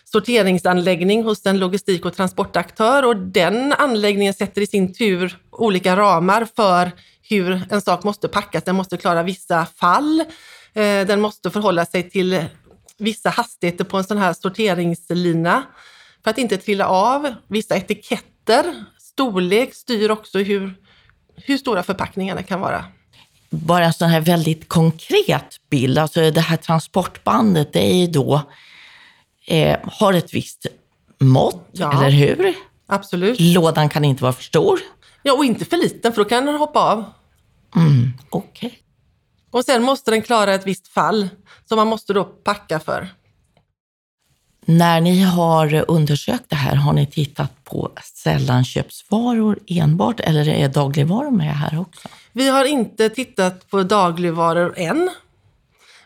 sorteringsanläggning 0.05 1.25
hos 1.25 1.47
en 1.47 1.59
logistik 1.59 2.05
och 2.05 2.17
transportaktör 2.17 3.03
och 3.03 3.17
den 3.17 3.73
anläggningen 3.73 4.35
sätter 4.35 4.61
i 4.61 4.67
sin 4.67 4.95
tur 4.95 5.39
olika 5.51 5.97
ramar 5.97 6.47
för 6.57 6.91
hur 7.29 7.63
en 7.71 7.81
sak 7.81 8.05
måste 8.05 8.29
packas. 8.29 8.65
Den 8.65 8.77
måste 8.77 8.97
klara 8.97 9.23
vissa 9.23 9.67
fall. 9.67 10.21
Eh, 10.75 11.07
den 11.07 11.21
måste 11.21 11.51
förhålla 11.51 11.87
sig 11.87 12.11
till 12.11 12.45
vissa 12.99 13.31
hastigheter 13.31 13.85
på 13.85 13.99
en 13.99 14.05
sån 14.05 14.19
här 14.19 14.33
sorteringslina 14.33 15.63
för 16.25 16.31
att 16.31 16.39
inte 16.39 16.57
trilla 16.57 16.87
av. 16.87 17.35
Vissa 17.49 17.77
etiketter, 17.77 18.85
storlek 18.99 19.75
styr 19.75 20.11
också 20.11 20.39
hur, 20.39 20.75
hur 21.37 21.59
stora 21.59 21.83
förpackningarna 21.83 22.43
kan 22.43 22.61
vara. 22.61 22.85
Bara 23.55 23.85
en 23.85 23.93
sån 23.93 24.09
här 24.09 24.21
väldigt 24.21 24.69
konkret 24.69 25.57
bild, 25.71 25.99
alltså 25.99 26.31
det 26.31 26.41
här 26.41 26.57
transportbandet, 26.57 27.73
det 27.73 27.81
är 27.91 27.95
ju 27.95 28.07
då, 28.07 28.41
eh, 29.47 29.79
har 29.85 30.13
ett 30.13 30.35
visst 30.35 30.67
mått, 31.21 31.69
Ja. 31.73 31.93
eller 31.93 32.11
hur? 32.11 32.55
Absolut. 32.87 33.41
Lådan 33.41 33.89
kan 33.89 34.05
inte 34.05 34.23
vara 34.23 34.33
för 34.33 34.43
stor. 34.43 34.81
Ja, 35.23 35.33
och 35.33 35.45
inte 35.45 35.65
för 35.65 35.77
liten 35.77 36.13
för 36.13 36.25
då 36.25 36.29
kan 36.29 36.47
den 36.47 36.57
hoppa 36.57 36.81
av. 36.81 37.05
Mm, 37.77 38.13
Okej. 38.31 38.79
Och 39.51 39.65
sen 39.65 39.83
måste 39.83 40.11
den 40.11 40.23
klara 40.23 40.55
ett 40.55 40.67
visst 40.67 40.89
fall 40.89 41.29
som 41.69 41.77
man 41.77 41.87
måste 41.87 42.13
då 42.13 42.25
packa 42.25 42.81
för. 42.81 43.09
När 44.67 45.01
ni 45.01 45.23
har 45.23 45.85
undersökt 45.89 46.45
det 46.49 46.57
här, 46.57 46.75
har 46.75 46.93
ni 46.93 47.07
tittat 47.07 47.65
på 47.65 47.91
sällanköpsvaror 48.15 49.59
enbart 49.67 50.21
eller 50.21 50.49
är 50.49 50.69
dagligvaror 50.69 51.31
med 51.31 51.57
här 51.57 51.81
också? 51.81 52.09
Vi 52.33 52.49
har 52.49 52.65
inte 52.65 53.09
tittat 53.09 53.71
på 53.71 53.83
dagligvaror 53.83 54.75
än. 54.77 55.11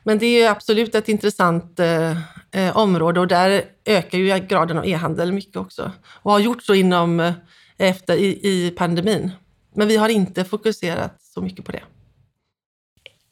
Men 0.02 0.18
det 0.18 0.26
är 0.26 0.50
absolut 0.50 0.94
ett 0.94 1.08
intressant 1.08 1.80
eh, 1.80 2.10
eh, 2.50 2.76
område 2.76 3.20
och 3.20 3.28
där 3.28 3.64
ökar 3.84 4.18
ju 4.18 4.38
graden 4.38 4.78
av 4.78 4.86
e-handel 4.86 5.32
mycket 5.32 5.56
också. 5.56 5.92
Och 6.06 6.32
har 6.32 6.38
gjort 6.38 6.62
så 6.62 6.74
inom, 6.74 7.20
eh, 7.20 7.34
efter, 7.76 8.16
i, 8.16 8.40
i 8.42 8.70
pandemin. 8.70 9.30
Men 9.74 9.88
vi 9.88 9.96
har 9.96 10.08
inte 10.08 10.44
fokuserat 10.44 11.16
så 11.34 11.40
mycket 11.40 11.64
på 11.64 11.72
det. 11.72 11.82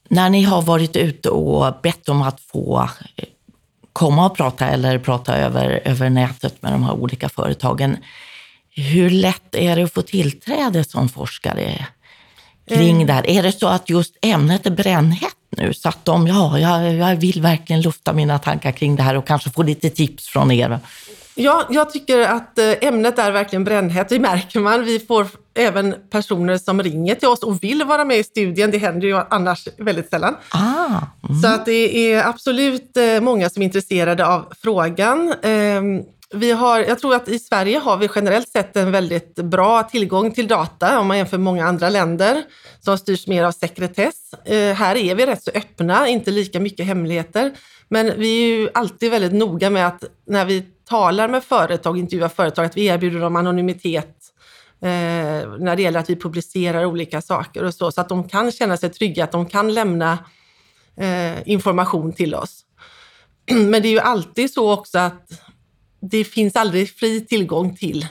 När 0.09 0.31
ni 0.31 0.43
har 0.43 0.63
varit 0.63 0.97
ute 0.97 1.31
och 1.31 1.75
bett 1.83 2.09
om 2.09 2.23
att 2.23 2.41
få 2.41 2.89
eh, 3.17 3.25
komma 3.95 4.27
och 4.27 4.37
prata 4.37 4.67
eller 4.69 4.99
prata 4.99 5.37
över, 5.37 5.81
över 5.85 6.11
nätet 6.11 6.63
med 6.63 6.73
de 6.73 6.83
här 6.83 6.93
olika 6.93 7.29
företagen, 7.29 7.97
hur 8.71 9.11
lätt 9.11 9.55
är 9.55 9.77
det 9.77 9.83
att 9.83 9.93
få 9.93 10.03
tillträde 10.03 10.85
som 10.85 11.09
forskare 11.09 11.87
kring 12.69 13.07
det 13.07 13.13
här? 13.13 13.31
Är 13.31 13.43
det 13.43 13.53
så 13.53 13.67
att 13.67 13.91
just 13.91 14.17
ämnet 14.23 14.67
är 14.67 14.71
brännhett 14.71 15.37
nu 15.57 15.75
så 15.75 15.89
att 15.89 16.05
de, 16.05 16.27
ja, 16.27 16.59
jag, 16.59 16.95
jag 16.95 17.17
vill 17.17 17.43
verkligen 17.43 17.83
lufta 17.83 18.13
mina 18.13 18.39
tankar 18.39 18.73
kring 18.73 18.97
det 18.97 19.03
här 19.03 19.15
och 19.17 19.27
kanske 19.27 19.51
få 19.51 19.63
lite 19.63 19.91
tips 19.91 20.29
från 20.29 20.51
er? 20.51 20.81
Ja, 21.35 21.67
jag 21.71 21.91
tycker 21.93 22.21
att 22.21 22.59
eh, 22.59 22.73
ämnet 22.81 23.19
är 23.19 23.31
verkligen 23.31 23.65
brännhett. 23.65 24.09
Det 24.09 24.19
märker 24.19 24.61
man. 24.61 24.85
Vi 24.85 25.01
får 25.01 25.27
även 25.55 25.95
personer 26.11 26.59
som 26.59 26.83
ringer 26.83 27.15
till 27.15 27.29
oss 27.29 27.43
och 27.43 27.63
vill 27.63 27.85
vara 27.85 28.05
med 28.05 28.19
i 28.19 28.25
studien. 28.25 28.71
Det 28.71 28.79
händer 28.79 29.07
ju 29.07 29.21
annars 29.31 29.69
väldigt 29.79 30.11
sällan. 30.11 30.37
Ah, 30.51 31.01
mm. 31.29 31.43
Så 31.43 31.49
att 31.49 31.67
det 31.67 32.13
är 32.13 32.29
absolut 32.29 32.97
eh, 32.97 33.21
många 33.21 33.51
som 33.51 33.63
är 33.63 33.67
intresserade 33.67 34.27
av 34.27 34.53
frågan. 34.63 35.35
Ehm, 35.43 36.03
vi 36.35 36.53
har, 36.53 36.81
jag 36.81 36.99
tror 36.99 37.15
att 37.15 37.29
i 37.29 37.39
Sverige 37.39 37.79
har 37.79 37.97
vi 37.97 38.09
generellt 38.15 38.49
sett 38.49 38.77
en 38.77 38.93
väldigt 38.93 39.35
bra 39.35 39.83
tillgång 39.83 40.31
till 40.31 40.49
data 40.49 41.01
om 41.01 41.07
man 41.07 41.17
jämför 41.17 41.39
med 41.39 41.45
många 41.45 41.67
andra 41.67 41.89
länder 41.89 42.43
som 42.81 42.99
styrs 42.99 43.27
mer 43.27 43.45
av 43.45 43.53
sekretess. 43.53 44.35
Eh, 44.45 44.75
här 44.75 44.97
är 44.97 45.15
vi 45.15 45.27
rätt 45.27 45.43
så 45.43 45.51
öppna, 45.55 46.09
inte 46.09 46.31
lika 46.31 46.61
mycket 46.61 46.87
hemligheter. 46.87 47.53
Men 47.89 48.13
vi 48.19 48.43
är 48.43 48.59
ju 48.59 48.69
alltid 48.75 49.11
väldigt 49.11 49.33
noga 49.33 49.71
med 49.71 49.87
att 49.87 50.05
när 50.27 50.45
vi 50.45 50.65
talar 50.85 51.29
med 51.29 51.45
företag, 51.45 51.99
intervjuar 51.99 52.29
företag, 52.29 52.65
att 52.65 52.77
vi 52.77 52.87
erbjuder 52.87 53.21
dem 53.21 53.37
anonymitet 53.37 54.17
eh, 54.81 54.89
när 55.59 55.77
det 55.77 55.83
gäller 55.83 56.01
att 56.01 56.11
vi 56.11 56.17
publicerar 56.17 56.85
olika 56.85 57.23
saker 57.23 57.65
och 57.65 57.75
så, 57.75 57.93
så 57.93 58.01
att 58.01 58.09
de 58.09 58.29
kan 58.29 58.53
känna 58.53 58.77
sig 58.77 58.91
trygga, 58.91 59.25
att 59.25 59.33
de 59.33 59.47
kan 59.47 59.75
lämna 59.75 60.19
eh, 60.97 61.49
information 61.49 62.13
till 62.13 62.35
oss. 62.35 62.65
Men 63.51 63.83
det 63.83 63.89
är 63.89 63.93
ju 63.93 64.01
alltid 64.01 64.53
så 64.53 64.73
också 64.73 64.99
att 64.99 65.43
det 66.01 66.25
finns 66.25 66.57
aldrig 66.57 66.91
fri 66.91 67.27
tillgång 67.27 67.77
till 67.77 68.07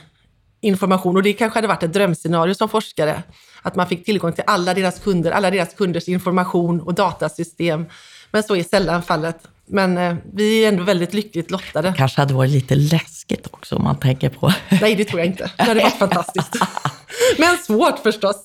information 0.60 1.16
och 1.16 1.22
det 1.22 1.32
kanske 1.32 1.56
hade 1.56 1.68
varit 1.68 1.82
ett 1.82 1.92
drömscenario 1.92 2.54
som 2.54 2.68
forskare, 2.68 3.22
att 3.62 3.76
man 3.76 3.86
fick 3.86 4.04
tillgång 4.04 4.32
till 4.32 4.44
alla 4.46 4.74
deras 4.74 4.98
kunder, 4.98 5.30
alla 5.30 5.50
deras 5.50 5.74
kunders 5.74 6.08
information 6.08 6.80
och 6.80 6.94
datasystem. 6.94 7.86
Men 8.34 8.42
så 8.42 8.56
är 8.56 8.62
sällan 8.62 9.02
fallet. 9.02 9.38
Men 9.66 9.98
eh, 9.98 10.14
vi 10.32 10.64
är 10.64 10.68
ändå 10.68 10.82
väldigt 10.82 11.14
lyckligt 11.14 11.50
lottade. 11.50 11.94
Kanske 11.96 12.20
hade 12.20 12.34
varit 12.34 12.50
lite 12.50 12.74
läskigt 12.74 13.46
också 13.50 13.76
om 13.76 13.84
man 13.84 14.00
tänker 14.00 14.28
på... 14.28 14.52
Nej, 14.80 14.94
det 14.94 15.04
tror 15.04 15.20
jag 15.20 15.26
inte. 15.26 15.50
Det 15.56 15.62
hade 15.62 15.80
varit 15.80 15.98
fantastiskt. 15.98 16.56
Men 17.38 17.58
svårt 17.58 17.98
förstås. 17.98 18.36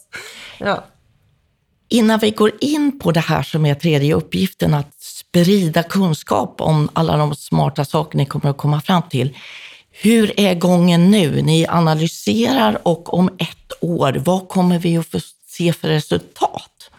Ja. 0.58 0.86
Innan 1.90 2.20
vi 2.20 2.32
går 2.32 2.52
in 2.62 3.00
på 3.00 3.12
det 3.12 3.20
här 3.20 3.44
som 3.44 3.66
är 3.66 3.76
tredje 3.76 4.14
uppgiften, 4.14 4.74
att 4.74 4.94
sprida 5.02 5.84
kunskap 5.84 6.62
om 6.62 6.90
alla 6.94 7.18
de 7.18 7.36
smarta 7.36 7.86
saker 7.86 8.18
ni 8.18 8.26
kommer 8.26 8.50
att 8.50 8.58
komma 8.58 8.82
fram 8.82 9.02
till. 9.10 9.38
Hur 9.92 10.40
är 10.40 10.56
gången 10.56 11.12
nu? 11.12 11.42
Ni 11.42 11.68
analyserar 11.68 12.88
och 12.88 13.14
om 13.14 13.28
ett 13.28 13.74
år, 13.82 14.22
vad 14.26 14.48
kommer 14.50 14.80
vi 14.80 14.98
att 14.98 15.08
få 15.08 15.20
se 15.48 15.74
för 15.74 15.88
resultat? 15.88 16.92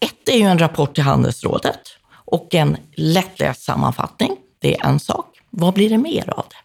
Ett 0.00 0.28
är 0.28 0.38
ju 0.38 0.44
en 0.44 0.58
rapport 0.58 0.94
till 0.94 1.04
Handelsrådet 1.04 1.99
och 2.30 2.54
en 2.54 2.76
lättläst 2.94 3.62
sammanfattning. 3.62 4.36
Det 4.58 4.76
är 4.76 4.86
en 4.86 5.00
sak. 5.00 5.40
Vad 5.50 5.74
blir 5.74 5.90
det 5.90 5.98
mer 5.98 6.30
av 6.30 6.44
det? 6.48 6.56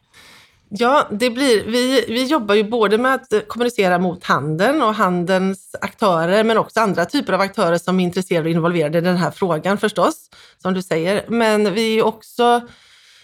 Ja, 0.69 1.07
det 1.12 1.29
blir, 1.29 1.63
vi, 1.63 2.05
vi 2.07 2.24
jobbar 2.24 2.55
ju 2.55 2.63
både 2.63 2.98
med 2.98 3.13
att 3.13 3.48
kommunicera 3.48 4.00
mot 4.00 4.24
handeln 4.24 4.81
och 4.81 4.93
handelns 4.93 5.75
aktörer, 5.81 6.43
men 6.43 6.57
också 6.57 6.79
andra 6.79 7.05
typer 7.05 7.34
av 7.34 7.41
aktörer 7.41 7.77
som 7.77 8.00
är 8.00 8.03
intresserade 8.03 8.45
och 8.45 8.51
involverade 8.51 8.98
i 8.98 9.01
den 9.01 9.17
här 9.17 9.31
frågan 9.31 9.77
förstås, 9.77 10.29
som 10.62 10.74
du 10.74 10.81
säger. 10.81 11.25
Men 11.27 11.74
vi 11.74 12.00
är 12.00 12.05
också 12.05 12.62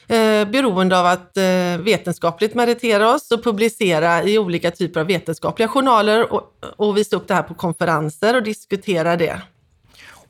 eh, 0.07 0.45
beroende 0.45 0.99
av 0.99 1.05
att 1.05 1.37
eh, 1.37 1.77
vetenskapligt 1.79 2.55
meritera 2.55 3.15
oss 3.15 3.31
och 3.31 3.43
publicera 3.43 4.23
i 4.23 4.37
olika 4.37 4.71
typer 4.71 4.99
av 4.99 5.07
vetenskapliga 5.07 5.67
journaler 5.67 6.33
och, 6.33 6.43
och 6.77 6.97
visa 6.97 7.15
upp 7.15 7.27
det 7.27 7.33
här 7.33 7.43
på 7.43 7.53
konferenser 7.53 8.35
och 8.35 8.43
diskutera 8.43 9.17
det. 9.17 9.41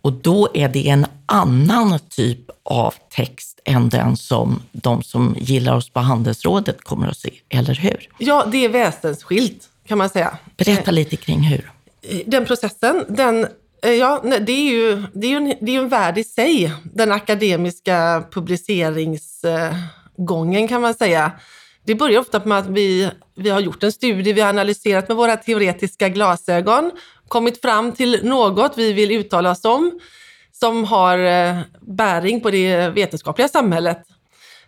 Och 0.01 0.13
då 0.13 0.49
är 0.53 0.69
det 0.69 0.89
en 0.89 1.05
annan 1.25 1.99
typ 2.09 2.39
av 2.63 2.93
text 3.09 3.59
än 3.65 3.89
den 3.89 4.17
som 4.17 4.61
de 4.71 5.03
som 5.03 5.35
gillar 5.39 5.75
oss 5.75 5.89
på 5.89 5.99
Handelsrådet 5.99 6.81
kommer 6.81 7.07
att 7.07 7.17
se, 7.17 7.33
eller 7.49 7.75
hur? 7.75 8.09
Ja, 8.17 8.47
det 8.51 8.65
är 8.65 8.69
väsensskilt 8.69 9.69
kan 9.87 9.97
man 9.97 10.09
säga. 10.09 10.37
Berätta 10.57 10.91
lite 10.91 11.15
kring 11.15 11.39
hur. 11.39 11.71
Den 12.25 12.45
processen, 12.45 13.05
den, 13.09 13.47
eh, 13.83 13.91
ja, 13.91 14.21
det 14.23 14.51
är 14.51 14.71
ju, 14.71 15.03
det 15.13 15.27
är 15.27 15.31
ju 15.31 15.37
en, 15.37 15.53
det 15.61 15.75
är 15.75 15.79
en 15.79 15.89
värld 15.89 16.17
i 16.17 16.23
sig, 16.23 16.73
den 16.83 17.11
akademiska 17.11 18.23
publiceringsgången 18.31 20.67
kan 20.67 20.81
man 20.81 20.93
säga. 20.93 21.31
Det 21.85 21.95
börjar 21.95 22.19
ofta 22.19 22.45
med 22.45 22.57
att 22.57 22.67
vi, 22.67 23.09
vi 23.35 23.49
har 23.49 23.59
gjort 23.59 23.83
en 23.83 23.91
studie, 23.91 24.33
vi 24.33 24.41
har 24.41 24.49
analyserat 24.49 25.07
med 25.07 25.17
våra 25.17 25.37
teoretiska 25.37 26.09
glasögon 26.09 26.91
kommit 27.31 27.61
fram 27.61 27.91
till 27.91 28.19
något 28.23 28.73
vi 28.77 28.93
vill 28.93 29.11
uttala 29.11 29.51
oss 29.51 29.65
om 29.65 29.99
som 30.51 30.83
har 30.83 31.17
eh, 31.17 31.59
bäring 31.81 32.41
på 32.41 32.51
det 32.51 32.89
vetenskapliga 32.89 33.47
samhället. 33.47 33.97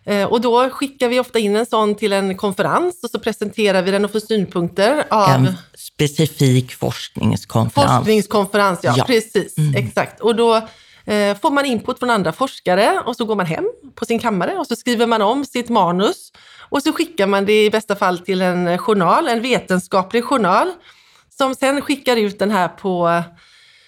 Eh, 0.06 0.24
och 0.24 0.40
då 0.40 0.70
skickar 0.70 1.08
vi 1.08 1.20
ofta 1.20 1.38
in 1.38 1.56
en 1.56 1.66
sån 1.66 1.94
till 1.94 2.12
en 2.12 2.36
konferens 2.36 3.04
och 3.04 3.10
så 3.10 3.18
presenterar 3.18 3.82
vi 3.82 3.90
den 3.90 4.04
och 4.04 4.12
får 4.12 4.20
synpunkter 4.20 5.04
av... 5.10 5.28
En 5.28 5.54
specifik 5.74 6.74
forskningskonferens. 6.74 7.90
Forskningskonferens, 7.90 8.80
ja, 8.82 8.94
ja. 8.96 9.04
precis. 9.04 9.58
Mm. 9.58 9.74
Exakt. 9.74 10.20
Och 10.20 10.36
då 10.36 10.56
eh, 11.04 11.36
får 11.42 11.50
man 11.50 11.64
input 11.64 11.98
från 11.98 12.10
andra 12.10 12.32
forskare 12.32 13.02
och 13.06 13.16
så 13.16 13.24
går 13.24 13.36
man 13.36 13.46
hem 13.46 13.64
på 13.94 14.04
sin 14.04 14.18
kammare 14.18 14.52
och 14.52 14.66
så 14.66 14.76
skriver 14.76 15.06
man 15.06 15.22
om 15.22 15.44
sitt 15.44 15.68
manus 15.68 16.32
och 16.58 16.82
så 16.82 16.92
skickar 16.92 17.26
man 17.26 17.44
det 17.44 17.64
i 17.64 17.70
bästa 17.70 17.96
fall 17.96 18.18
till 18.18 18.42
en 18.42 18.78
journal, 18.78 19.28
en 19.28 19.42
vetenskaplig 19.42 20.24
journal 20.24 20.72
som 21.38 21.54
sen 21.54 21.80
skickar 21.80 22.16
ut 22.16 22.38
den 22.38 22.50
här 22.50 22.68
på 22.68 23.22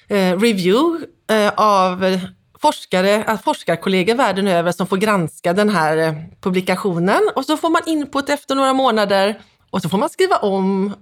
eh, 0.08 0.38
review 0.38 1.06
eh, 1.30 1.52
av 1.56 2.18
forskare, 2.60 3.24
eh, 3.24 3.40
forskarkollegor 3.40 4.14
världen 4.14 4.48
över 4.48 4.72
som 4.72 4.86
får 4.86 4.96
granska 4.96 5.52
den 5.52 5.68
här 5.68 5.96
eh, 5.96 6.14
publikationen 6.40 7.20
och 7.36 7.44
så 7.44 7.56
får 7.56 7.70
man 7.70 7.82
input 7.86 8.28
efter 8.28 8.54
några 8.54 8.72
månader 8.72 9.40
och 9.70 9.82
så 9.82 9.88
får 9.88 9.98
man 9.98 10.08
skriva 10.08 10.36
om 10.36 10.94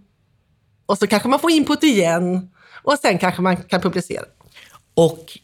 och 0.86 0.98
så 0.98 1.06
kanske 1.06 1.28
man 1.28 1.38
får 1.38 1.50
input 1.50 1.82
igen 1.82 2.50
och 2.82 2.98
sen 3.02 3.18
kanske 3.18 3.42
man 3.42 3.56
kan 3.56 3.80
publicera. 3.80 4.24
Och 4.94 5.38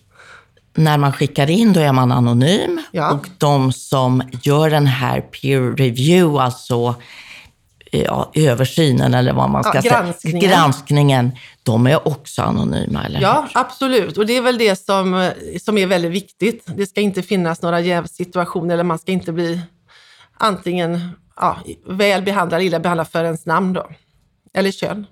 när 0.75 0.99
man 0.99 1.13
skickar 1.13 1.51
in 1.51 1.73
då 1.73 1.81
är 1.81 1.93
man 1.93 2.13
anonym 2.13 2.81
ja. 2.91 3.13
och 3.13 3.29
de 3.39 3.73
som 3.73 4.23
gör 4.43 4.71
den 4.71 4.87
här 4.87 5.21
peer 5.21 5.77
review, 5.77 6.43
alltså 6.45 6.95
ja, 7.91 8.31
översynen 8.35 9.15
eller 9.15 9.33
vad 9.33 9.51
man 9.51 9.65
ska 9.65 9.81
ja, 9.85 9.91
granskningen. 9.91 10.41
säga, 10.41 10.53
granskningen, 10.53 11.31
de 11.63 11.87
är 11.87 12.09
också 12.09 12.43
anonyma, 12.43 13.05
eller 13.05 13.21
Ja, 13.21 13.47
hur? 13.53 13.61
absolut. 13.61 14.19
Och 14.19 14.27
det 14.27 14.37
är 14.37 14.43
väl 14.43 14.59
det 14.59 14.85
som, 14.85 15.31
som 15.61 15.79
är 15.79 15.87
väldigt 15.87 16.13
viktigt. 16.13 16.65
Det 16.67 16.87
ska 16.87 17.01
inte 17.01 17.23
finnas 17.23 17.63
några 17.63 17.81
jävsituationer 17.81 18.75
eller 18.75 18.85
man 18.85 18.99
ska 18.99 19.13
inte 19.13 19.33
bli 19.33 19.61
antingen 20.35 21.11
ja, 21.37 21.59
väl 21.87 22.23
behandlad 22.23 22.59
eller 22.59 22.67
illa 22.67 22.81
behandlad 22.81 23.09
för 23.09 23.25
ens 23.25 23.47
namn 23.47 23.73
då. 23.73 23.87
Eller 24.55 24.71
kön. 24.71 25.07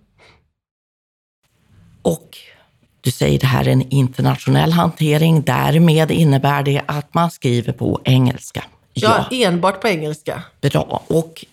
Och 2.02 2.38
du 3.00 3.10
säger 3.10 3.38
det 3.38 3.46
här 3.46 3.68
är 3.68 3.72
en 3.72 3.90
internationell 3.90 4.72
hantering. 4.72 5.42
Därmed 5.42 6.10
innebär 6.10 6.62
det 6.62 6.82
att 6.86 7.14
man 7.14 7.30
skriver 7.30 7.72
på 7.72 8.00
engelska. 8.04 8.64
Ja, 8.92 9.26
ja 9.30 9.46
enbart 9.46 9.80
på 9.80 9.88
engelska. 9.88 10.42
Bra. 10.60 11.02
Och 11.06 11.44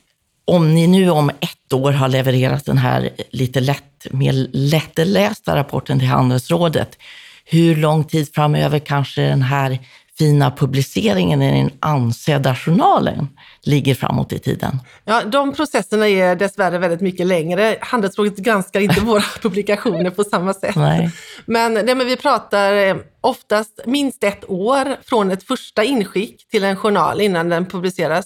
om 0.45 0.75
ni 0.75 0.87
nu 0.87 1.09
om 1.09 1.29
ett 1.29 1.73
år 1.73 1.91
har 1.91 2.07
levererat 2.07 2.65
den 2.65 2.77
här 2.77 3.09
lite 3.29 3.59
lätt, 3.59 4.07
mer 4.11 4.47
lättlästa 4.51 5.55
rapporten 5.55 5.99
till 5.99 6.07
Handelsrådet, 6.07 6.97
hur 7.45 7.75
lång 7.75 8.03
tid 8.03 8.33
framöver 8.33 8.79
kanske 8.79 9.21
den 9.21 9.41
här 9.41 9.79
fina 10.17 10.51
publiceringen 10.51 11.41
i 11.41 11.61
den 11.61 11.71
ansedda 11.79 12.55
journalen 12.55 13.27
ligger 13.63 13.95
framåt 13.95 14.33
i 14.33 14.39
tiden? 14.39 14.79
Ja, 15.05 15.23
de 15.23 15.53
processerna 15.53 16.07
är 16.07 16.35
dessvärre 16.35 16.77
väldigt 16.77 17.01
mycket 17.01 17.27
längre. 17.27 17.77
Handelsrådet 17.81 18.37
granskar 18.37 18.79
inte 18.79 19.01
våra 19.01 19.23
publikationer 19.41 20.09
på 20.09 20.23
samma 20.23 20.53
sätt. 20.53 20.75
Nej. 20.75 21.11
Men, 21.45 21.73
nej, 21.73 21.95
men 21.95 22.07
vi 22.07 22.17
pratar 22.17 22.73
eh, 22.73 22.95
oftast 23.21 23.79
minst 23.85 24.23
ett 24.23 24.49
år 24.49 24.95
från 25.05 25.31
ett 25.31 25.43
första 25.43 25.83
inskick 25.83 26.49
till 26.49 26.63
en 26.63 26.75
journal 26.75 27.21
innan 27.21 27.49
den 27.49 27.65
publiceras. 27.65 28.25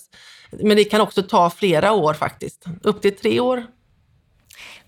Men 0.52 0.78
det 0.78 0.84
kan 0.84 1.02
också 1.02 1.24
ta 1.24 1.50
flera 1.50 1.92
år 1.92 2.14
faktiskt, 2.14 2.66
upp 2.82 3.02
till 3.02 3.16
tre 3.16 3.40
år. 3.40 3.66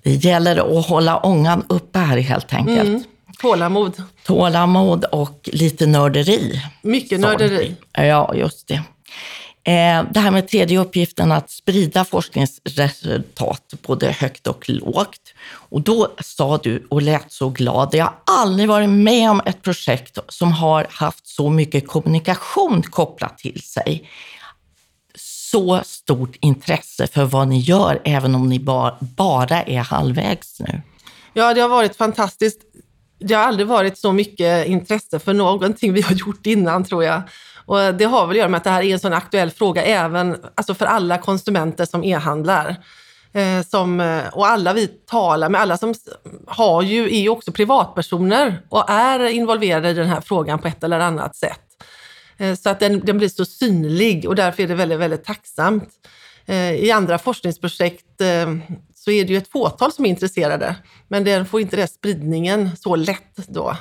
Det 0.03 0.13
gäller 0.13 0.79
att 0.79 0.87
hålla 0.87 1.19
ångan 1.19 1.65
uppe 1.69 1.99
här 1.99 2.17
helt 2.17 2.53
enkelt. 2.53 2.89
Mm. 2.89 3.03
Tålamod. 3.41 4.03
Tålamod 4.23 5.05
och 5.05 5.49
lite 5.53 5.85
nörderi. 5.85 6.61
Mycket 6.81 7.19
nörderi. 7.19 7.75
Ja, 7.93 8.33
just 8.35 8.67
det. 8.67 8.83
Eh, 9.63 10.03
det 10.11 10.19
här 10.19 10.31
med 10.31 10.47
tredje 10.47 10.79
uppgiften, 10.79 11.31
att 11.31 11.49
sprida 11.49 12.05
forskningsresultat 12.05 13.73
både 13.81 14.11
högt 14.11 14.47
och 14.47 14.69
lågt. 14.69 15.33
Och 15.53 15.81
då 15.81 16.07
sa 16.23 16.57
du 16.57 16.87
och 16.89 17.01
lät 17.01 17.31
så 17.31 17.49
glad, 17.49 17.89
jag 17.93 18.05
har 18.05 18.15
aldrig 18.25 18.69
varit 18.69 18.89
med 18.89 19.31
om 19.31 19.41
ett 19.45 19.61
projekt 19.61 20.17
som 20.27 20.51
har 20.51 20.87
haft 20.89 21.27
så 21.27 21.49
mycket 21.49 21.87
kommunikation 21.87 22.83
kopplat 22.83 23.37
till 23.37 23.61
sig 23.61 24.09
så 25.51 25.81
stort 25.85 26.35
intresse 26.39 27.07
för 27.07 27.25
vad 27.25 27.47
ni 27.47 27.59
gör, 27.59 28.01
även 28.03 28.35
om 28.35 28.49
ni 28.49 28.59
ba 28.59 28.97
bara 28.99 29.63
är 29.63 29.79
halvvägs 29.79 30.59
nu? 30.59 30.81
Ja, 31.33 31.53
det 31.53 31.61
har 31.61 31.69
varit 31.69 31.95
fantastiskt. 31.95 32.61
Det 33.19 33.33
har 33.33 33.43
aldrig 33.43 33.67
varit 33.67 33.97
så 33.97 34.11
mycket 34.11 34.67
intresse 34.67 35.19
för 35.19 35.33
någonting 35.33 35.93
vi 35.93 36.01
har 36.01 36.13
gjort 36.13 36.45
innan, 36.45 36.83
tror 36.83 37.03
jag. 37.03 37.21
Och 37.65 37.95
det 37.95 38.05
har 38.05 38.27
väl 38.27 38.31
att 38.31 38.37
göra 38.37 38.47
med 38.47 38.57
att 38.57 38.63
det 38.63 38.69
här 38.69 38.83
är 38.83 38.93
en 38.93 38.99
sån 38.99 39.13
aktuell 39.13 39.51
fråga 39.51 39.83
även 39.83 40.37
alltså 40.55 40.73
för 40.73 40.85
alla 40.85 41.17
konsumenter 41.17 41.85
som 41.85 42.03
e-handlar. 42.03 42.75
Eh, 43.33 43.65
som, 43.65 43.99
eh, 43.99 44.27
och 44.27 44.47
alla 44.47 44.73
vi 44.73 44.87
talar 44.87 45.49
med, 45.49 45.61
alla 45.61 45.77
som 45.77 45.93
har 46.47 46.81
ju, 46.81 47.03
är 47.03 47.21
ju 47.21 47.29
också 47.29 47.51
privatpersoner 47.51 48.61
och 48.69 48.89
är 48.89 49.19
involverade 49.19 49.89
i 49.89 49.93
den 49.93 50.07
här 50.07 50.21
frågan 50.21 50.59
på 50.59 50.67
ett 50.67 50.83
eller 50.83 50.99
annat 50.99 51.35
sätt. 51.35 51.70
Eh, 52.41 52.55
så 52.55 52.69
att 52.69 52.79
den, 52.79 52.99
den 52.99 53.17
blir 53.17 53.29
så 53.29 53.45
synlig 53.45 54.27
och 54.27 54.35
därför 54.35 54.63
är 54.63 54.67
det 54.67 54.75
väldigt, 54.75 54.99
väldigt 54.99 55.23
tacksamt. 55.23 55.89
Eh, 56.45 56.71
I 56.71 56.91
andra 56.91 57.17
forskningsprojekt 57.17 58.21
eh, 58.21 58.55
så 58.95 59.11
är 59.11 59.25
det 59.25 59.33
ju 59.33 59.37
ett 59.37 59.51
fåtal 59.51 59.91
som 59.91 60.05
är 60.05 60.09
intresserade, 60.09 60.75
men 61.07 61.23
den 61.23 61.45
får 61.45 61.61
inte 61.61 61.75
den 61.75 61.87
spridningen 61.87 62.69
så 62.77 62.95
lätt 62.95 63.47
då. 63.47 63.77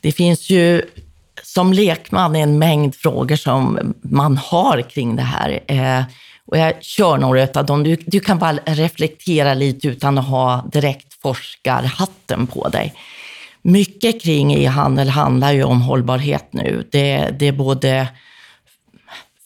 Det 0.00 0.12
finns 0.12 0.50
ju 0.50 0.82
som 1.42 1.72
lekman 1.72 2.36
en 2.36 2.58
mängd 2.58 2.94
frågor 2.94 3.36
som 3.36 3.94
man 4.02 4.36
har 4.36 4.82
kring 4.82 5.16
det 5.16 5.22
här. 5.22 5.60
Och 6.46 6.58
jag 6.58 6.84
kör 6.84 7.18
några 7.18 7.48
av 7.54 7.66
dem. 7.66 7.82
Du, 7.82 7.96
du 7.96 8.20
kan 8.20 8.38
bara 8.38 8.52
reflektera 8.52 9.54
lite 9.54 9.88
utan 9.88 10.18
att 10.18 10.26
ha 10.26 10.68
direkt 10.72 11.14
forskarhatten 11.22 12.46
på 12.46 12.68
dig. 12.68 12.94
Mycket 13.66 14.22
kring 14.22 14.54
e-handel 14.54 15.08
handlar 15.08 15.52
ju 15.52 15.64
om 15.64 15.82
hållbarhet 15.82 16.48
nu. 16.50 16.88
Det, 16.92 17.30
det 17.38 17.46
är 17.46 17.52
både 17.52 18.08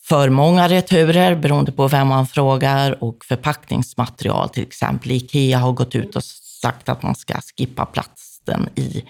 för 0.05 0.29
många 0.29 0.69
returer 0.69 1.35
beroende 1.35 1.73
på 1.73 1.89
vem 1.89 2.09
man 2.09 2.27
frågar 2.27 3.05
och 3.05 3.25
förpackningsmaterial 3.25 4.49
till 4.49 4.63
exempel. 4.63 5.11
Ikea 5.11 5.59
har 5.59 5.73
gått 5.73 5.95
ut 5.95 6.17
och 6.17 6.25
sagt 6.63 6.89
att 6.89 7.03
man 7.03 7.15
ska 7.15 7.35
skippa 7.41 7.87
plasten 7.87 8.69
i, 8.75 9.05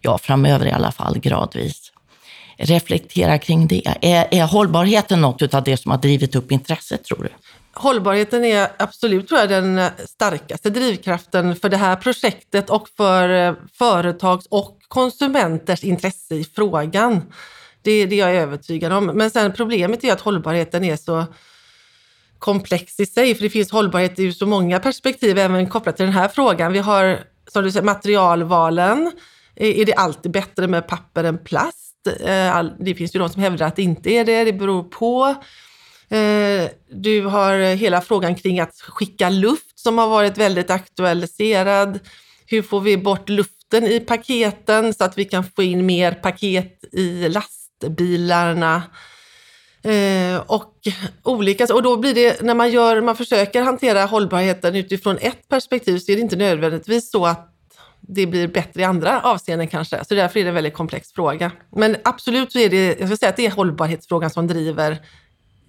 ja 0.00 0.18
framöver 0.18 0.66
i 0.66 0.72
alla 0.72 0.92
fall 0.92 1.18
gradvis. 1.18 1.92
Reflektera 2.56 3.38
kring 3.38 3.66
det. 3.66 3.82
Är, 4.02 4.28
är 4.30 4.46
hållbarheten 4.46 5.20
något 5.20 5.54
av 5.54 5.64
det 5.64 5.76
som 5.76 5.90
har 5.90 5.98
drivit 5.98 6.34
upp 6.34 6.52
intresset 6.52 7.04
tror 7.04 7.22
du? 7.22 7.28
Hållbarheten 7.78 8.44
är 8.44 8.68
absolut 8.78 9.28
tror 9.28 9.40
jag, 9.40 9.48
den 9.48 9.80
starkaste 10.06 10.70
drivkraften 10.70 11.56
för 11.56 11.68
det 11.68 11.76
här 11.76 11.96
projektet 11.96 12.70
och 12.70 12.88
för 12.88 13.28
eh, 13.28 13.54
företags 13.72 14.46
och 14.46 14.78
konsumenters 14.88 15.84
intresse 15.84 16.34
i 16.34 16.44
frågan. 16.44 17.22
Det, 17.82 18.06
det 18.06 18.20
är 18.20 18.28
jag 18.28 18.36
övertygad 18.36 18.92
om. 18.92 19.06
Men 19.06 19.30
sen 19.30 19.52
problemet 19.52 20.04
är 20.04 20.12
att 20.12 20.20
hållbarheten 20.20 20.84
är 20.84 20.96
så 20.96 21.24
komplex 22.38 23.00
i 23.00 23.06
sig, 23.06 23.34
för 23.34 23.42
det 23.42 23.50
finns 23.50 23.70
hållbarhet 23.70 24.18
ur 24.18 24.32
så 24.32 24.46
många 24.46 24.80
perspektiv, 24.80 25.38
även 25.38 25.68
kopplat 25.68 25.96
till 25.96 26.04
den 26.04 26.14
här 26.14 26.28
frågan. 26.28 26.72
Vi 26.72 26.78
har, 26.78 27.20
som 27.48 27.64
du 27.64 27.70
säger, 27.70 27.84
materialvalen. 27.84 29.12
Är 29.56 29.84
det 29.84 29.94
alltid 29.94 30.32
bättre 30.32 30.66
med 30.66 30.88
papper 30.88 31.24
än 31.24 31.38
plast? 31.38 32.06
Eh, 32.20 32.64
det 32.78 32.94
finns 32.94 33.14
ju 33.14 33.18
de 33.18 33.28
som 33.28 33.42
hävdar 33.42 33.66
att 33.66 33.76
det 33.76 33.82
inte 33.82 34.10
är 34.10 34.24
det, 34.24 34.44
det 34.44 34.52
beror 34.52 34.82
på. 34.82 35.34
Eh, 36.10 36.70
du 36.90 37.22
har 37.22 37.74
hela 37.74 38.00
frågan 38.00 38.34
kring 38.34 38.60
att 38.60 38.74
skicka 38.80 39.28
luft 39.30 39.78
som 39.78 39.98
har 39.98 40.08
varit 40.08 40.38
väldigt 40.38 40.70
aktualiserad. 40.70 41.98
Hur 42.46 42.62
får 42.62 42.80
vi 42.80 42.96
bort 42.96 43.28
luften 43.28 43.84
i 43.84 44.00
paketen 44.00 44.94
så 44.94 45.04
att 45.04 45.18
vi 45.18 45.24
kan 45.24 45.44
få 45.44 45.62
in 45.62 45.86
mer 45.86 46.12
paket 46.12 46.94
i 46.94 47.28
lastbilarna? 47.28 48.82
Eh, 49.82 50.40
och 50.46 50.74
olika, 51.22 51.74
och 51.74 51.82
då 51.82 51.96
blir 51.96 52.14
det, 52.14 52.42
när 52.42 52.54
man, 52.54 52.70
gör, 52.70 53.00
man 53.00 53.16
försöker 53.16 53.62
hantera 53.62 54.04
hållbarheten 54.04 54.76
utifrån 54.76 55.18
ett 55.20 55.48
perspektiv 55.48 55.98
så 55.98 56.12
är 56.12 56.16
det 56.16 56.22
inte 56.22 56.36
nödvändigtvis 56.36 57.10
så 57.10 57.26
att 57.26 57.52
det 58.00 58.26
blir 58.26 58.48
bättre 58.48 58.80
i 58.80 58.84
andra 58.84 59.20
avseenden 59.20 59.68
kanske. 59.68 60.04
Så 60.04 60.14
därför 60.14 60.40
är 60.40 60.44
det 60.44 60.50
en 60.50 60.54
väldigt 60.54 60.74
komplex 60.74 61.12
fråga. 61.12 61.52
Men 61.76 61.96
absolut 62.04 62.52
så 62.52 62.58
är 62.58 62.70
det, 62.70 63.00
jag 63.00 63.08
ska 63.08 63.16
säga 63.16 63.30
att 63.30 63.36
det 63.36 63.46
är 63.46 63.50
hållbarhetsfrågan 63.50 64.30
som 64.30 64.46
driver 64.46 64.98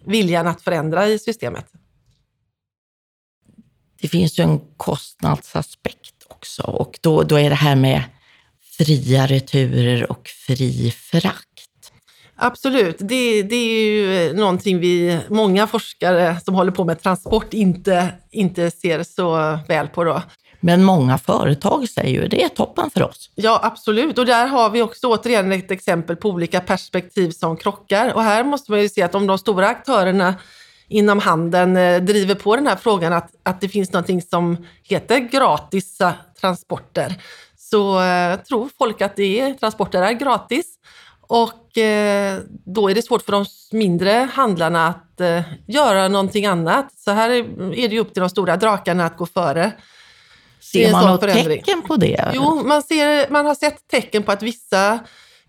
viljan 0.08 0.48
att 0.48 0.62
förändra 0.62 1.08
i 1.08 1.20
systemet. 1.20 1.66
Det 4.02 4.08
finns 4.08 4.40
ju 4.40 4.44
en 4.44 4.60
kostnadsaspekt 4.78 6.14
också 6.28 6.64
och 6.64 7.00
då, 7.02 7.24
då 7.24 7.40
är 7.40 7.50
det 7.50 7.56
här 7.56 7.76
med 7.76 8.04
fria 8.78 9.28
returer 9.28 10.12
och 10.12 10.28
fri 10.48 10.92
frakt. 10.92 11.68
Absolut, 12.36 12.98
det, 13.00 13.44
det, 13.44 13.56
är 13.56 13.90
ju 13.90 14.34
någonting 14.34 14.80
vi, 14.80 15.20
många 15.30 15.68
forskare 15.68 16.40
som 16.46 16.56
håller 16.56 16.72
på 16.72 16.84
med 16.84 17.02
transport 17.02 17.54
inte, 17.54 18.10
inte 18.32 18.72
ser 18.72 19.04
så 19.04 19.60
väl 19.68 19.88
på. 19.88 20.04
Då. 20.04 20.22
Men 20.60 20.84
många 20.84 21.18
företag 21.18 21.90
säger 21.90 22.22
ju 22.22 22.28
det 22.28 22.44
är 22.44 22.50
toppen 22.50 22.90
för 22.90 23.04
oss. 23.04 23.30
Ja, 23.36 23.60
absolut. 23.64 24.18
Och 24.18 24.26
där 24.26 24.48
har 24.48 24.70
vi 24.70 24.82
också 24.82 25.08
återigen 25.08 25.52
ett 25.52 25.72
exempel 25.72 26.16
på 26.16 26.30
olika 26.30 26.60
perspektiv 26.60 27.32
som 27.32 27.58
krockar. 27.58 28.14
Och 28.14 28.24
här 28.24 28.44
måste 28.44 28.72
man 28.72 28.82
ju 28.82 28.90
se 28.90 29.02
att 29.02 29.16
om 29.16 29.28
de 29.28 29.38
stora 29.38 29.68
aktörerna 29.68 30.36
inom 30.88 31.20
handeln 31.20 31.78
eh, 31.78 32.02
driver 32.02 32.36
på 32.36 32.56
den 32.56 32.68
här 32.68 32.76
frågan 32.76 33.14
att, 33.14 33.32
att 33.44 33.62
det 33.62 33.70
finns 33.70 33.94
någonting 33.94 34.22
som 34.22 34.66
heter 34.84 35.20
gratis 35.20 35.98
transporter, 36.42 37.16
så 37.58 38.02
eh, 38.02 38.40
tror 38.40 38.70
folk 38.78 39.02
att 39.02 39.16
det 39.16 39.40
är, 39.40 39.54
transporter 39.54 40.02
är 40.02 40.14
gratis. 40.14 40.66
Och 41.28 41.78
eh, 41.78 42.40
då 42.66 42.90
är 42.90 42.96
det 42.96 43.02
svårt 43.02 43.22
för 43.22 43.32
de 43.32 43.46
mindre 43.72 44.30
handlarna 44.34 44.88
att 44.88 45.22
eh, 45.22 45.42
göra 45.68 46.08
någonting 46.08 46.46
annat. 46.46 46.94
Så 46.98 47.12
här 47.12 47.30
är, 47.30 47.74
är 47.76 47.90
det 47.90 48.00
upp 48.00 48.14
till 48.14 48.22
de 48.22 48.30
stora 48.30 48.58
drakarna 48.58 49.06
att 49.06 49.18
gå 49.18 49.26
före. 49.26 49.72
Ser 50.72 50.92
man 50.92 51.06
något 51.06 51.20
förändring. 51.20 51.64
tecken 51.64 51.82
på 51.82 51.96
det? 51.96 52.32
Jo, 52.34 52.64
man, 52.66 52.84
ser, 52.84 53.30
man 53.30 53.46
har 53.46 53.56
sett 53.56 53.88
tecken 53.88 54.24
på 54.24 54.32
att 54.32 54.44
vissa 54.44 55.00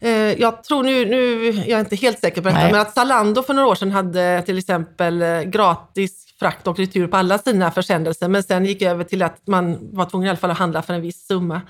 eh, 0.00 0.10
jag 0.12 0.64
tror 0.64 0.82
nu, 0.82 1.04
nu, 1.04 1.46
jag 1.46 1.70
är 1.70 1.80
inte 1.80 1.96
helt 1.96 2.18
säker 2.18 2.42
på 2.42 2.48
detta, 2.48 2.60
Nej. 2.60 2.72
men 2.72 2.80
att 2.80 2.94
Zalando 2.94 3.42
för 3.42 3.54
några 3.54 3.68
år 3.68 3.74
sedan 3.74 3.90
hade 3.90 4.42
till 4.46 4.58
exempel 4.58 5.22
eh, 5.22 5.40
gratis 5.40 6.24
frakt 6.38 6.66
och 6.66 6.78
retur 6.78 7.06
på 7.06 7.16
alla 7.16 7.38
sina 7.38 7.70
försändelser, 7.70 8.28
men 8.28 8.42
sen 8.42 8.64
gick 8.64 8.82
över 8.82 9.04
till 9.04 9.22
att 9.22 9.46
man 9.46 9.78
var 9.92 10.04
tvungen 10.04 10.26
i 10.26 10.30
alla 10.30 10.38
fall 10.38 10.50
att 10.50 10.58
handla 10.58 10.82
för 10.82 10.94
en 10.94 11.00
viss 11.00 11.26
summa 11.26 11.60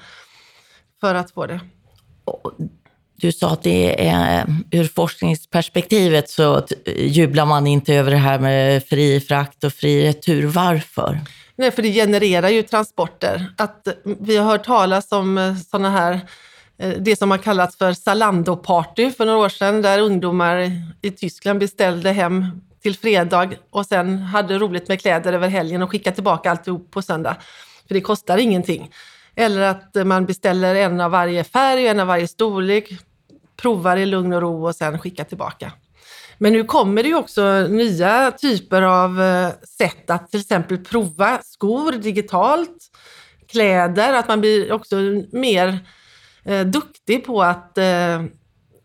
för 1.01 1.15
att 1.15 1.31
få 1.31 1.47
det. 1.47 1.61
Du 3.21 3.33
sa 3.33 3.51
att 3.51 3.63
det 3.63 4.09
är, 4.09 4.47
ur 4.71 4.85
forskningsperspektivet 4.85 6.31
så 6.31 6.67
jublar 6.97 7.47
man 7.47 7.67
inte 7.67 7.95
över 7.95 8.11
det 8.11 8.17
här 8.17 8.39
med 8.39 8.85
fri 8.85 9.21
frakt 9.21 9.65
och 9.65 9.73
fri 9.73 10.09
retur. 10.09 10.47
Varför? 10.47 11.21
Nej, 11.59 11.71
för 11.71 11.83
det 11.83 11.93
genererar 11.93 12.49
ju 12.49 12.63
transporter. 12.63 13.53
Att 13.57 13.89
vi 14.05 14.37
har 14.37 14.45
hört 14.45 14.65
talas 14.65 15.13
om 15.13 15.39
eh, 15.39 15.57
sådana 15.57 15.91
här, 15.91 16.21
eh, 16.79 16.91
det 16.99 17.17
som 17.17 17.31
har 17.31 17.39
kallats 17.39 17.77
för 17.77 17.93
Zalando-party 17.93 19.11
för 19.11 19.27
några 19.27 19.39
år 19.39 19.49
sedan, 19.49 19.83
där 19.83 20.01
ungdomar 20.01 20.73
i 21.03 21.11
Tyskland 21.11 21.59
beställde 21.59 22.13
hem 22.13 22.47
till 22.83 22.97
fredag 22.97 23.51
och 23.71 23.87
sen 23.87 24.19
hade 24.19 24.59
roligt 24.59 24.89
med 24.89 25.01
kläder 25.01 25.33
över 25.33 25.49
helgen 25.49 25.83
och 25.83 25.91
skickade 25.91 26.15
tillbaka 26.15 26.51
alltihop 26.51 26.91
på 26.91 27.03
söndag. 27.03 27.37
För 27.89 27.95
det 27.95 28.01
kostar 28.01 28.39
ingenting. 28.39 28.91
Eller 29.35 29.61
att 29.61 30.07
man 30.07 30.27
beställer 30.27 30.75
en 30.75 31.01
av 31.01 31.11
varje 31.11 31.45
färg, 31.45 31.87
en 31.87 32.01
av 32.01 32.07
varje 32.07 32.29
storlek, 32.29 32.91
provar 33.57 33.97
i 33.97 34.07
lugn 34.07 34.33
och 34.33 34.41
ro 34.41 34.67
och 34.67 34.75
sen 34.75 34.99
skickar 34.99 35.25
tillbaka. 35.25 35.73
Men 36.39 36.53
nu 36.53 36.65
kommer 36.65 37.03
det 37.03 37.09
ju 37.09 37.15
också 37.15 37.67
nya 37.71 38.31
typer 38.31 38.83
av 38.83 39.23
eh, 39.23 39.51
sätt 39.79 40.11
att 40.11 40.31
till 40.31 40.41
exempel 40.41 40.79
prova 40.79 41.39
skor 41.45 41.93
digitalt, 41.93 42.91
kläder, 43.49 44.13
att 44.13 44.29
man 44.29 44.41
blir 44.41 44.73
också 44.73 44.97
mer 45.33 45.79
eh, 46.45 46.67
duktig 46.67 47.25
på 47.25 47.43
att 47.43 47.79
eh, 47.79 48.23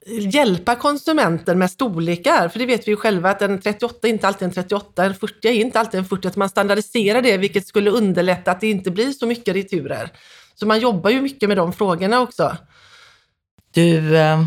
hjälpa 0.07 0.75
konsumenten 0.75 1.59
med 1.59 1.71
storlekar. 1.71 2.49
För 2.49 2.59
det 2.59 2.65
vet 2.65 2.87
vi 2.87 2.91
ju 2.91 2.97
själva 2.97 3.29
att 3.29 3.41
en 3.41 3.61
38 3.61 4.07
är 4.07 4.11
inte 4.11 4.27
alltid 4.27 4.47
en 4.47 4.53
38, 4.53 5.05
en 5.05 5.15
40 5.15 5.47
är 5.47 5.51
inte 5.51 5.79
alltid 5.79 5.99
en 5.99 6.05
40. 6.05 6.27
Att 6.27 6.35
man 6.35 6.49
standardiserar 6.49 7.21
det, 7.21 7.37
vilket 7.37 7.67
skulle 7.67 7.91
underlätta 7.91 8.51
att 8.51 8.61
det 8.61 8.69
inte 8.69 8.91
blir 8.91 9.11
så 9.11 9.25
mycket 9.25 9.55
returer. 9.55 10.11
Så 10.55 10.65
man 10.65 10.79
jobbar 10.79 11.09
ju 11.09 11.21
mycket 11.21 11.49
med 11.49 11.57
de 11.57 11.73
frågorna 11.73 12.21
också. 12.21 12.57
Du 13.73 14.17
eh, 14.17 14.45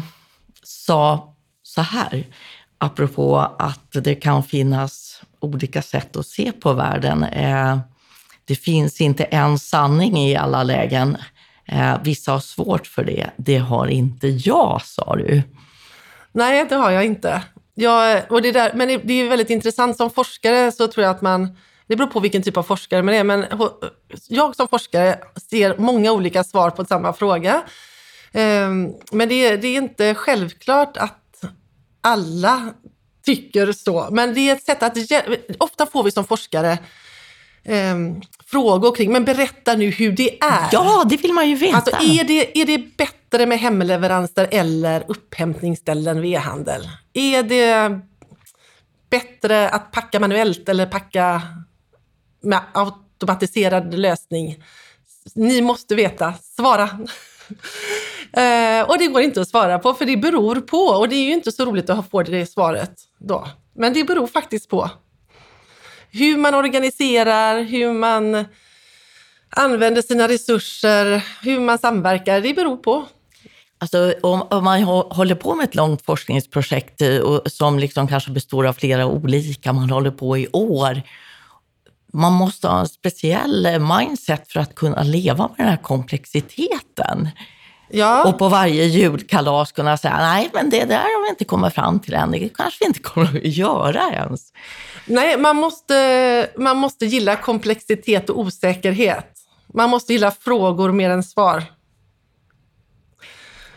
sa 0.62 1.35
så 1.62 1.81
här, 1.81 2.27
apropå 2.79 3.39
att 3.59 3.93
det 3.93 4.15
kan 4.15 4.43
finnas 4.43 5.23
olika 5.41 5.83
sätt 5.83 6.17
att 6.17 6.27
se 6.27 6.53
på 6.53 6.73
världen. 6.73 7.23
Eh, 7.23 7.79
det 8.45 8.57
finns 8.57 9.01
inte 9.01 9.25
en 9.25 9.59
sanning 9.59 10.19
i 10.19 10.37
alla 10.37 10.62
lägen. 10.62 11.17
Eh, 11.67 12.03
vissa 12.03 12.33
har 12.33 12.41
svårt 12.41 12.87
för 12.87 13.05
det. 13.05 13.31
Det 13.37 13.57
har 13.57 13.87
inte 13.87 14.29
jag, 14.29 14.83
sa 14.85 15.17
du. 15.17 15.43
Nej, 16.33 16.67
det 16.69 16.75
har 16.75 16.91
jag 16.91 17.05
inte. 17.05 17.43
Jag, 17.75 18.23
och 18.33 18.43
det 18.43 18.53
där, 18.53 18.73
men 18.75 18.89
det 19.05 19.15
är 19.15 19.29
väldigt 19.29 19.51
intressant. 19.51 19.97
Som 19.97 20.11
forskare 20.11 20.73
så 20.73 20.89
tror 20.89 21.05
jag 21.05 21.11
att 21.11 21.23
man... 21.23 21.57
Det 21.89 21.97
beror 21.97 22.09
på 22.09 22.21
vilken 22.21 22.43
typ 22.43 22.57
av 22.57 22.62
forskare 22.62 23.03
man 23.03 23.15
är, 23.15 23.25
men 23.25 23.45
jag 24.29 24.57
som 24.57 24.69
forskare 24.69 25.19
ser 25.51 25.79
många 25.79 26.12
olika 26.12 26.45
svar 26.45 26.71
på 26.71 26.85
samma 26.85 27.12
fråga. 27.12 27.62
Ehm, 28.33 28.93
men 29.12 29.29
det 29.29 29.35
är, 29.35 29.57
det 29.57 29.69
är 29.69 29.77
inte 29.77 30.15
självklart 30.15 30.97
att 30.97 31.26
alla 32.07 32.75
tycker 33.25 33.73
så. 33.73 34.09
Men 34.11 34.35
det 34.35 34.40
är 34.40 34.53
ett 34.53 34.64
sätt 34.64 34.83
att... 34.83 34.97
Ofta 35.59 35.87
får 35.87 36.03
vi 36.03 36.11
som 36.11 36.25
forskare 36.25 36.73
eh, 37.64 37.97
frågor 38.47 38.95
kring, 38.95 39.12
men 39.12 39.25
berätta 39.25 39.75
nu 39.77 39.90
hur 39.90 40.12
det 40.12 40.42
är. 40.42 40.69
Ja, 40.73 41.05
det 41.09 41.16
vill 41.16 41.33
man 41.33 41.49
ju 41.49 41.55
veta. 41.55 41.77
Alltså, 41.77 41.97
är, 42.03 42.25
det, 42.25 42.61
är 42.61 42.66
det 42.66 42.97
bättre 42.97 43.47
med 43.47 43.59
hemleveranser 43.59 44.49
eller 44.51 45.05
upphämtningsställen 45.09 46.21
vid 46.21 46.35
e-handel? 46.35 46.88
Är 47.12 47.42
det 47.42 48.01
bättre 49.11 49.69
att 49.69 49.92
packa 49.92 50.21
manuellt 50.21 50.69
eller 50.69 50.87
packa 50.87 51.42
med 52.42 52.61
automatiserad 52.75 53.95
lösning? 53.95 54.62
Ni 55.35 55.61
måste 55.61 55.95
veta. 55.95 56.35
Svara! 56.57 56.90
Eh, 58.33 58.83
och 58.89 58.99
det 58.99 59.07
går 59.07 59.23
inte 59.23 59.41
att 59.41 59.49
svara 59.49 59.79
på, 59.79 59.95
för 59.95 60.05
det 60.05 60.17
beror 60.17 60.61
på. 60.61 60.79
Och 60.79 61.09
det 61.09 61.17
är 61.17 61.25
ju 61.25 61.33
inte 61.33 61.53
så 61.53 61.65
roligt 61.65 61.91
att 61.91 62.11
få 62.11 62.23
det 62.23 62.47
svaret 62.47 62.93
då. 63.19 63.49
Men 63.75 63.93
det 63.93 64.05
beror 64.05 64.27
faktiskt 64.27 64.69
på. 64.69 64.91
Hur 66.11 66.37
man 66.37 66.55
organiserar, 66.55 67.63
hur 67.63 67.93
man 67.93 68.45
använder 69.51 70.03
sina 70.03 70.29
resurser, 70.29 71.23
hur 71.43 71.61
man 71.61 71.79
samverkar, 71.79 72.41
det 72.41 72.55
beror 72.55 72.77
på. 72.77 73.07
Alltså, 73.79 74.15
om, 74.23 74.43
om, 74.51 74.65
man 74.65 74.83
håller 74.83 75.35
på 75.35 75.55
med 75.55 75.65
ett 75.65 75.75
långt 75.75 76.05
forskningsprojekt 76.05 77.03
eh, 77.03 77.19
och, 77.19 77.53
som 77.53 77.79
liksom 77.79 78.09
kanske 78.09 78.31
består 78.31 78.67
av 78.67 78.73
flera 78.73 79.07
olika, 79.07 79.73
man 79.73 79.91
håller 79.91 80.11
på 80.11 80.39
i 80.39 80.49
år. 80.53 81.03
Man 82.12 82.33
måste 82.33 82.69
ha 82.69 82.81
en 82.81 82.88
speciell 82.88 83.66
eh, 83.66 83.99
mindset 83.99 84.53
för 84.53 84.61
att 84.61 84.75
kunna 84.75 85.03
leva 85.03 85.49
med 85.49 85.57
den 85.57 85.69
här 85.69 85.83
komplexiteten. 85.83 87.29
Ja. 87.88 88.29
Och 88.29 88.38
på 88.38 88.49
varje 88.49 88.85
julkalas 88.85 89.73
kunna 89.73 89.97
säga, 89.97 90.16
nej 90.16 90.51
men 90.55 90.71
det 90.71 90.85
där 90.85 90.97
har 90.97 91.23
vi 91.23 91.31
inte 91.31 91.45
kommit 91.45 91.75
fram 91.75 92.01
till 92.01 92.14
än, 92.14 92.31
det 92.31 92.49
kanske 92.49 92.85
vi 92.85 92.87
inte 92.87 93.01
kommer 93.01 93.37
att 93.37 93.45
göra 93.45 94.12
ens. 94.12 94.53
Nej, 95.07 95.38
man 95.38 95.57
måste, 95.57 96.51
man 96.57 96.77
måste 96.77 97.07
gilla 97.07 97.37
komplexitet 97.37 98.31
och 98.31 98.38
osäkerhet. 98.38 99.33
Man 99.75 99.90
måste 99.90 100.12
gilla 100.12 100.31
frågor 100.31 100.92
mer 100.92 101.11
än 101.11 101.23
svar. 101.23 101.62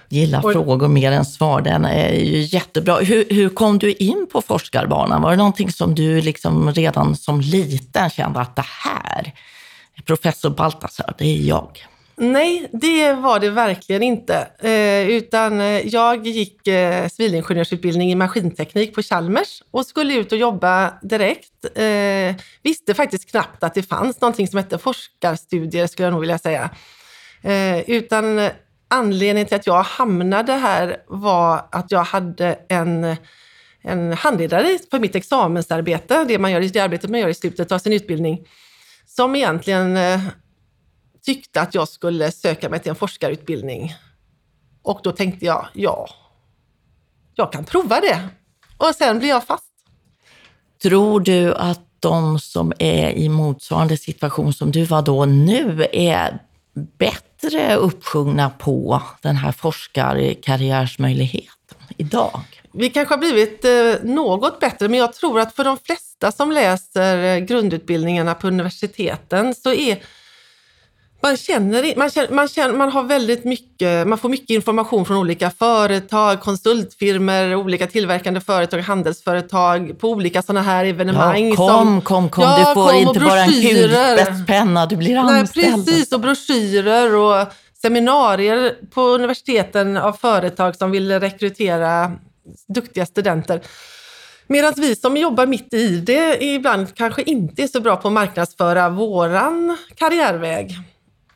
Gilla 0.10 0.42
och, 0.42 0.54
frågor 0.54 0.88
mer 0.88 1.12
än 1.12 1.26
svar, 1.26 1.62
den 1.62 1.86
är 1.86 2.14
ju 2.14 2.40
jättebra. 2.40 2.98
Hur, 2.98 3.26
hur 3.30 3.50
kom 3.50 3.80
du 3.80 3.94
in 3.94 4.28
på 4.32 4.42
forskarbanan? 4.42 5.22
Var 5.22 5.32
det 5.32 5.38
någonting 5.38 5.72
som 5.72 5.96
du 5.96 6.22
liksom 6.22 6.72
redan 6.72 7.16
som 7.16 7.42
liten 7.42 8.10
kände 8.10 8.40
att 8.40 8.56
det 8.56 8.66
här, 8.66 9.34
professor 10.06 10.50
Baltasar, 10.50 11.14
det 11.18 11.26
är 11.26 11.48
jag? 11.48 11.86
Nej, 12.22 12.70
det 12.72 13.14
var 13.14 13.40
det 13.40 13.50
verkligen 13.50 14.04
inte. 14.04 14.48
Eh, 14.60 15.10
utan 15.10 15.62
eh, 15.62 15.88
jag 15.88 16.28
gick 16.28 16.68
eh, 16.68 17.08
civilingenjörsutbildning 17.08 18.12
i 18.12 18.16
maskinteknik 18.16 18.96
på 18.96 19.02
Chalmers 19.02 19.64
och 19.72 19.86
skulle 19.86 20.14
ut 20.14 20.32
och 20.32 20.38
jobba 20.38 20.94
direkt. 21.02 21.78
Eh, 21.78 22.36
visste 22.64 22.94
faktiskt 22.94 23.32
knappt 23.32 23.64
att 23.64 23.74
det 23.74 23.84
fanns 23.84 24.22
någonting 24.22 24.48
som 24.48 24.58
hette 24.58 24.78
forskarstudier, 24.78 25.88
skulle 25.88 26.06
jag 26.06 26.12
nog 26.12 26.22
vilja 26.22 26.38
säga. 26.38 26.70
Eh, 27.42 27.80
utan 27.80 28.50
anledningen 28.90 29.48
till 29.48 29.56
att 29.56 29.68
jag 29.68 29.84
hamnade 29.84 30.54
här 30.54 30.98
var 31.08 31.68
att 31.72 31.92
jag 31.92 32.04
hade 32.04 32.60
en, 32.70 33.16
en 33.82 34.14
handledare 34.14 34.78
för 34.92 35.00
mitt 35.00 35.16
examensarbete, 35.16 36.26
det, 36.28 36.40
man 36.40 36.52
gör, 36.52 36.62
det 36.62 36.80
arbetet 36.80 37.10
man 37.10 37.20
gör 37.20 37.28
i 37.28 37.34
slutet 37.34 37.72
av 37.72 37.80
sin 37.80 37.94
utbildning, 37.94 38.48
som 39.06 39.36
egentligen 39.36 39.98
eh, 39.98 40.22
tyckte 41.26 41.62
att 41.62 41.76
jag 41.76 41.88
skulle 41.88 42.32
söka 42.32 42.70
mig 42.70 42.80
till 42.80 42.90
en 42.90 42.96
forskarutbildning. 42.96 43.96
Och 44.82 45.00
då 45.04 45.12
tänkte 45.12 45.46
jag, 45.46 45.68
ja, 45.74 46.10
jag 47.36 47.52
kan 47.52 47.66
prova 47.66 48.00
det. 48.00 48.30
Och 48.78 48.96
sen 48.96 49.20
blev 49.20 49.30
jag 49.30 49.44
fast. 49.44 49.64
Tror 50.82 51.20
du 51.20 51.54
att 51.54 51.86
de 52.00 52.40
som 52.40 52.74
är 52.80 53.12
i 53.12 53.30
motsvarande 53.30 53.98
situation 53.98 54.54
som 54.54 54.72
du 54.72 54.86
var 54.86 55.02
då 55.02 55.26
nu 55.26 55.88
är 55.92 56.40
bättre 56.98 57.29
uppsjungna 57.78 58.50
på 58.50 59.02
den 59.22 59.36
här 59.36 59.52
forskarkarriärsmöjligheten 59.52 61.78
idag? 61.98 62.42
Vi 62.72 62.90
kanske 62.90 63.14
har 63.14 63.20
blivit 63.20 63.66
eh, 63.66 63.94
något 64.04 64.60
bättre, 64.60 64.88
men 64.88 65.00
jag 65.00 65.14
tror 65.14 65.40
att 65.40 65.56
för 65.56 65.64
de 65.64 65.78
flesta 65.78 66.32
som 66.32 66.52
läser 66.52 67.24
eh, 67.24 67.40
grundutbildningarna 67.40 68.36
på 68.36 68.48
universiteten 68.48 69.56
så 69.56 69.74
är 69.74 70.04
man 71.22 71.38
känner, 71.38 71.96
man, 71.98 72.10
känner, 72.10 72.30
man, 72.30 72.48
känner, 72.48 72.74
man 72.74 72.92
har 72.92 73.04
väldigt 73.04 73.44
mycket, 73.44 74.08
man 74.08 74.18
får 74.18 74.30
mycket 74.30 74.50
information 74.50 75.06
från 75.06 75.18
olika 75.18 75.52
företag, 75.52 76.42
konsultfirmor, 76.42 77.56
olika 77.56 77.88
tillverkande 77.88 78.42
företag, 78.42 78.80
handelsföretag 78.80 80.00
på 80.00 80.10
olika 80.10 80.42
sådana 80.42 80.62
här 80.62 80.86
evenemang. 80.86 81.50
Ja, 81.50 81.56
kom, 81.56 81.68
som, 81.70 82.02
kom, 82.02 82.30
kom, 82.30 82.44
ja, 82.44 82.58
du 82.68 82.74
får 82.74 82.94
inte 82.94 83.20
bara 83.20 83.40
en 83.40 83.52
kulspetspenna, 83.52 84.86
du 84.86 84.96
blir 84.96 85.18
anställd. 85.18 85.66
Nej, 85.66 85.86
precis, 85.86 86.12
och 86.12 86.20
broschyrer 86.20 87.16
och 87.16 87.48
seminarier 87.82 88.76
på 88.94 89.02
universiteten 89.02 89.98
av 89.98 90.14
företag 90.14 90.76
som 90.76 90.92
vill 90.92 91.20
rekrytera 91.20 92.12
duktiga 92.68 93.06
studenter. 93.06 93.62
Medan 94.48 94.74
vi 94.78 94.96
som 94.96 95.18
jobbar 95.18 95.46
mitt 95.46 95.74
i 95.74 95.88
det 96.02 96.44
ibland 96.44 96.96
kanske 96.96 97.22
inte 97.22 97.64
är 97.64 97.68
så 97.68 97.82
bra 97.82 97.96
på 97.96 98.08
att 98.08 98.14
marknadsföra 98.14 98.90
våran 98.90 99.78
karriärväg. 99.96 100.78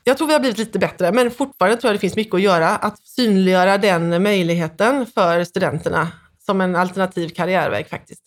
Jag 0.04 0.18
tror 0.18 0.28
vi 0.28 0.34
har 0.34 0.40
blivit 0.40 0.58
lite 0.58 0.80
bättre, 0.80 1.12
men 1.12 1.32
fortfarande 1.32 1.78
tror 1.78 1.90
jag 1.90 1.96
det 1.96 2.00
finns 2.00 2.16
mycket 2.16 2.34
att 2.34 2.42
göra. 2.42 2.70
Att 2.70 3.00
synliggöra 3.00 3.78
den 3.78 4.24
möjligheten 4.24 5.06
för 5.06 5.44
studenterna 5.44 6.08
som 6.46 6.62
en 6.62 6.76
alternativ 6.76 7.30
karriärväg 7.30 7.90
faktiskt. 7.90 8.22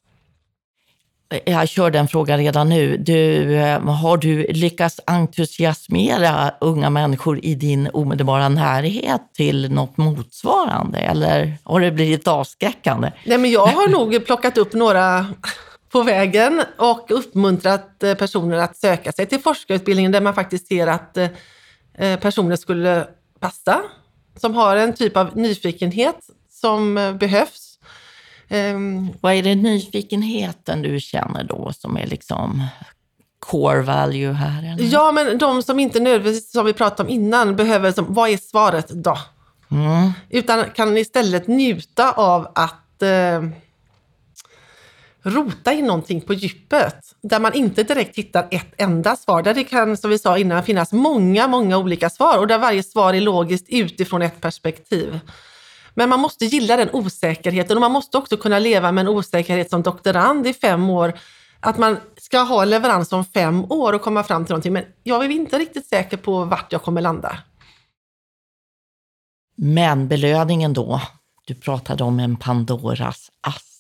Jag 1.45 1.69
kör 1.69 1.91
den 1.91 2.09
frågan 2.09 2.39
redan 2.39 2.69
nu. 2.69 2.97
Du, 2.97 3.55
eh, 3.57 3.81
har 3.81 4.17
du 4.17 4.47
lyckats 4.49 5.01
entusiasmera 5.07 6.53
unga 6.61 6.91
människor 6.91 7.45
i 7.45 7.55
din 7.55 7.91
omedelbara 7.93 8.49
närhet 8.49 9.21
till 9.35 9.73
något 9.73 9.97
motsvarande 9.97 10.99
eller 10.99 11.59
har 11.65 11.81
det 11.81 11.91
blivit 11.91 12.29
avskräckande? 12.29 13.13
Nej, 13.25 13.39
men 13.39 13.51
jag 13.51 13.67
har 13.67 13.89
nog 13.89 14.27
plockat 14.27 14.59
upp 14.59 14.73
några 14.73 15.27
på 15.93 16.03
vägen 16.03 16.63
och 16.79 17.11
uppmuntrat 17.11 18.03
eh, 18.03 18.15
personer 18.15 18.57
att 18.57 18.77
söka 18.77 19.13
sig 19.13 19.27
till 19.27 19.41
forskarutbildningen 19.41 20.13
där 20.13 20.21
man 20.21 20.35
faktiskt 20.35 20.69
ser 20.69 20.87
att 20.87 21.17
eh, 21.17 21.29
personer 22.21 22.57
skulle 22.57 23.07
passa, 23.41 23.83
som 24.37 24.55
har 24.55 24.77
en 24.77 24.95
typ 24.95 25.17
av 25.17 25.37
nyfikenhet 25.37 26.19
som 26.51 26.99
eh, 26.99 27.13
behövs. 27.13 27.79
Ehm, 28.49 29.09
Vad 29.21 29.35
är 29.35 29.43
det 29.43 29.55
nyfikenheten 29.55 30.83
du 30.83 31.01
känner 31.01 31.45
då 31.45 31.73
som 31.73 31.97
är 31.97 32.07
liksom 32.07 32.67
core 33.39 33.83
value 33.83 34.33
här? 34.33 34.73
Eller? 34.73 34.93
Ja, 34.93 35.13
men 35.13 35.39
de 35.39 35.63
som 35.63 35.81
inte 35.81 36.01
nödvändigtvis, 36.01 36.53
som 36.53 36.67
vi 36.67 36.73
pratade 36.73 37.09
om 37.09 37.15
innan, 37.15 37.57
behöver, 37.57 37.93
som, 37.93 38.15
vad 38.15 38.31
är 38.31 38.37
svaret 38.37 38.89
då? 38.89 39.19
Mm. 39.71 40.13
Utan 40.31 40.65
kan 40.71 40.97
istället 40.97 41.47
njuta 41.47 42.13
av 42.13 42.49
att 42.55 43.03
eh, 43.03 43.43
rota 45.27 45.73
i 45.73 45.83
någonting 45.83 46.21
på 46.21 46.35
djupet 46.35 46.97
där 47.23 47.41
man 47.41 47.55
inte 47.55 47.83
direkt 47.83 48.19
hittar 48.19 48.49
ett 48.51 48.75
enda 48.77 49.17
svar. 49.17 49.43
Där 49.43 49.55
det 49.55 49.65
kan, 49.65 49.97
som 49.97 50.11
vi 50.11 50.19
sa 50.19 50.39
innan, 50.39 50.63
finnas 50.63 50.93
många, 50.93 51.49
många 51.49 51.79
olika 51.79 52.11
svar 52.11 52.39
och 52.39 52.47
där 52.47 52.59
varje 52.59 52.83
svar 52.83 53.15
är 53.15 53.21
logiskt 53.21 53.67
utifrån 53.69 54.23
ett 54.23 54.41
perspektiv. 54.41 55.21
Men 55.95 56.09
man 56.09 56.21
måste 56.21 56.45
gilla 56.45 56.77
den 56.77 56.91
osäkerheten 56.93 57.77
och 57.77 57.81
man 57.81 57.93
måste 57.93 58.19
också 58.19 58.37
kunna 58.37 58.59
leva 58.59 58.93
med 58.93 59.03
en 59.03 59.09
osäkerhet 59.09 59.71
som 59.71 59.83
doktorand 59.83 60.47
i 60.47 60.55
fem 60.55 60.91
år. 60.91 61.19
Att 61.61 61.79
man 61.79 61.97
ska 62.17 62.39
ha 62.39 62.65
leverans 62.65 63.13
om 63.13 63.25
fem 63.25 63.65
år 63.73 63.93
och 63.93 64.03
komma 64.03 64.25
fram 64.25 64.45
till 64.45 64.53
någonting. 64.53 64.73
Men 64.73 64.85
jag 65.03 65.25
är 65.25 65.31
inte 65.31 65.59
riktigt 65.59 65.87
säker 65.87 66.17
på 66.17 66.45
vart 66.45 66.73
jag 66.73 66.83
kommer 66.83 67.01
landa. 67.01 67.39
Men 69.57 70.09
belöningen 70.09 70.73
då? 70.73 71.01
Du 71.47 71.55
pratade 71.55 72.05
om 72.05 72.21
en 72.21 72.37
Pandoras 72.37 73.31
ask. 73.41 73.76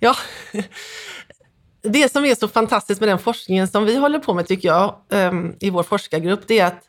Ja, 0.00 0.16
det 1.82 2.12
som 2.12 2.24
är 2.24 2.34
så 2.34 2.48
fantastiskt 2.48 3.00
med 3.00 3.08
den 3.08 3.18
forskningen 3.18 3.68
som 3.68 3.84
vi 3.84 3.96
håller 3.96 4.18
på 4.18 4.34
med, 4.34 4.46
tycker 4.46 4.68
jag, 4.68 4.94
ehm, 5.12 5.54
i 5.60 5.70
vår 5.70 5.82
forskargrupp, 5.82 6.40
det 6.46 6.58
är 6.58 6.66
att 6.66 6.82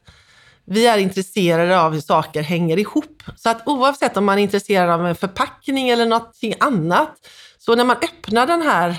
vi 0.65 0.87
är 0.87 0.97
intresserade 0.97 1.79
av 1.79 1.93
hur 1.93 2.01
saker 2.01 2.41
hänger 2.41 2.79
ihop. 2.79 3.23
Så 3.35 3.49
att 3.49 3.67
oavsett 3.67 4.17
om 4.17 4.25
man 4.25 4.39
är 4.39 4.43
intresserad 4.43 4.89
av 4.89 5.07
en 5.07 5.15
förpackning 5.15 5.89
eller 5.89 6.05
någonting 6.05 6.53
annat, 6.59 7.27
så 7.57 7.75
när 7.75 7.83
man 7.83 7.95
öppnar 7.95 8.47
den 8.47 8.61
här 8.61 8.95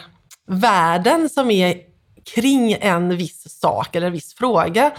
världen 0.47 1.29
som 1.29 1.51
är 1.51 1.81
kring 2.35 2.73
en 2.73 3.16
viss 3.16 3.61
sak 3.61 3.97
eller 3.97 4.07
en 4.07 4.12
viss 4.12 4.35
fråga, 4.35 4.90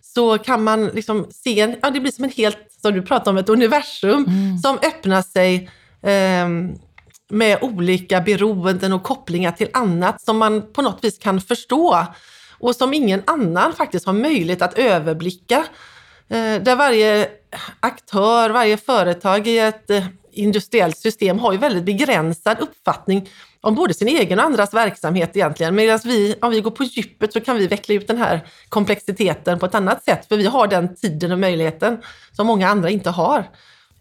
så 0.00 0.38
kan 0.38 0.64
man 0.64 0.86
liksom 0.86 1.26
se, 1.30 1.60
en, 1.60 1.76
ja, 1.82 1.90
det 1.90 2.00
blir 2.00 2.12
som 2.12 2.24
en 2.24 2.30
helt, 2.30 2.58
som 2.82 2.94
du 2.94 3.02
pratade 3.02 3.30
om, 3.30 3.36
ett 3.36 3.48
universum 3.48 4.24
mm. 4.28 4.58
som 4.58 4.78
öppnar 4.82 5.22
sig 5.22 5.70
um, 6.02 6.78
med 7.28 7.58
olika 7.60 8.20
beroenden 8.20 8.92
och 8.92 9.02
kopplingar 9.02 9.52
till 9.52 9.68
annat 9.72 10.20
som 10.20 10.38
man 10.38 10.72
på 10.72 10.82
något 10.82 11.04
vis 11.04 11.18
kan 11.18 11.40
förstå 11.40 12.06
och 12.58 12.76
som 12.76 12.94
ingen 12.94 13.22
annan 13.26 13.72
faktiskt 13.72 14.06
har 14.06 14.12
möjlighet 14.12 14.62
att 14.62 14.78
överblicka. 14.78 15.64
Eh, 16.28 16.62
där 16.62 16.76
varje 16.76 17.28
aktör, 17.80 18.50
varje 18.50 18.76
företag 18.76 19.46
i 19.46 19.58
ett 19.58 19.90
eh, 19.90 20.04
industriellt 20.32 20.98
system 20.98 21.38
har 21.38 21.52
ju 21.52 21.58
väldigt 21.58 21.84
begränsad 21.84 22.58
uppfattning 22.60 23.28
om 23.60 23.74
både 23.74 23.94
sin 23.94 24.08
egen 24.08 24.38
och 24.38 24.44
andras 24.44 24.74
verksamhet 24.74 25.36
egentligen. 25.36 25.74
Medan 25.74 26.00
vi, 26.04 26.34
om 26.40 26.50
vi 26.50 26.60
går 26.60 26.70
på 26.70 26.84
djupet 26.84 27.32
så 27.32 27.40
kan 27.40 27.56
vi 27.56 27.66
veckla 27.66 27.94
ut 27.94 28.06
den 28.06 28.18
här 28.18 28.40
komplexiteten 28.68 29.58
på 29.58 29.66
ett 29.66 29.74
annat 29.74 30.04
sätt, 30.04 30.28
för 30.28 30.36
vi 30.36 30.46
har 30.46 30.66
den 30.66 30.96
tiden 30.96 31.32
och 31.32 31.38
möjligheten 31.38 31.98
som 32.32 32.46
många 32.46 32.68
andra 32.68 32.90
inte 32.90 33.10
har. 33.10 33.44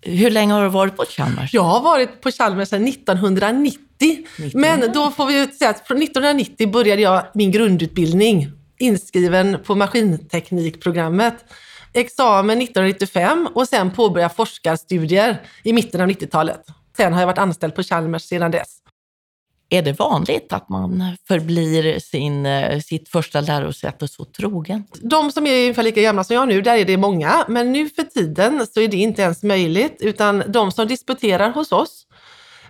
Hur 0.01 0.31
länge 0.31 0.53
har 0.53 0.63
du 0.63 0.69
varit 0.69 0.97
på 0.97 1.05
Chalmers? 1.05 1.53
Jag 1.53 1.63
har 1.63 1.81
varit 1.81 2.21
på 2.21 2.31
Chalmers 2.31 2.69
sedan 2.69 2.87
1990. 2.87 3.79
19. 4.39 4.61
Men 4.61 4.91
då 4.93 5.11
får 5.11 5.25
vi 5.25 5.47
säga 5.47 5.69
att 5.69 5.87
från 5.87 6.01
1990 6.01 6.71
började 6.71 7.01
jag 7.01 7.23
min 7.33 7.51
grundutbildning 7.51 8.51
inskriven 8.77 9.57
på 9.63 9.75
maskinteknikprogrammet. 9.75 11.35
Examen 11.93 12.61
1995 12.61 13.47
och 13.53 13.67
sen 13.67 13.91
påbörjade 13.91 14.33
forskarstudier 14.33 15.41
i 15.63 15.73
mitten 15.73 16.01
av 16.01 16.07
90-talet. 16.07 16.65
Sen 16.97 17.13
har 17.13 17.19
jag 17.19 17.27
varit 17.27 17.37
anställd 17.37 17.75
på 17.75 17.83
Chalmers 17.83 18.21
sedan 18.21 18.51
dess. 18.51 18.76
Är 19.69 19.81
det 19.81 19.99
vanligt 19.99 20.53
att 20.53 20.69
man 20.69 21.17
förblir 21.27 21.99
sin, 21.99 22.45
eh, 22.45 22.79
sitt 22.79 23.09
första 23.09 23.41
lärosäte 23.41 24.07
så 24.07 24.25
trogen? 24.25 24.83
De 25.01 25.31
som 25.31 25.47
är 25.47 25.61
ungefär 25.61 25.83
lika 25.83 26.01
gamla 26.01 26.23
som 26.23 26.35
jag 26.35 26.47
nu, 26.47 26.61
där 26.61 26.75
är 26.75 26.85
det 26.85 26.97
många. 26.97 27.45
Men 27.47 27.71
nu 27.71 27.89
för 27.89 28.03
tiden 28.03 28.67
så 28.73 28.81
är 28.81 28.87
det 28.87 28.97
inte 28.97 29.21
ens 29.21 29.43
möjligt, 29.43 29.97
utan 29.99 30.43
de 30.47 30.71
som 30.71 30.87
disputerar 30.87 31.51
hos 31.51 31.71
oss, 31.71 32.05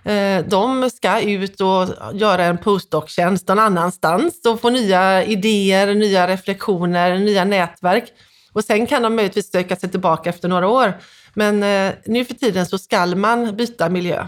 eh, 0.04 0.44
de 0.48 0.90
ska 0.90 1.20
ut 1.20 1.60
och 1.60 1.88
göra 2.14 2.44
en 2.44 2.58
postdoc-tjänst 2.58 3.48
någon 3.48 3.58
annanstans 3.58 4.40
och 4.46 4.60
få 4.60 4.70
nya 4.70 5.24
idéer, 5.24 5.94
nya 5.94 6.28
reflektioner, 6.28 7.18
nya 7.18 7.44
nätverk. 7.44 8.04
Och 8.52 8.64
sen 8.64 8.86
kan 8.86 9.02
de 9.02 9.16
möjligtvis 9.16 9.52
söka 9.52 9.76
sig 9.76 9.90
tillbaka 9.90 10.30
efter 10.30 10.48
några 10.48 10.68
år. 10.68 10.92
Men 11.34 11.62
eh, 11.62 11.94
nu 12.06 12.24
för 12.24 12.34
tiden 12.34 12.66
så 12.66 12.78
skall 12.78 13.16
man 13.16 13.56
byta 13.56 13.88
miljö. 13.88 14.26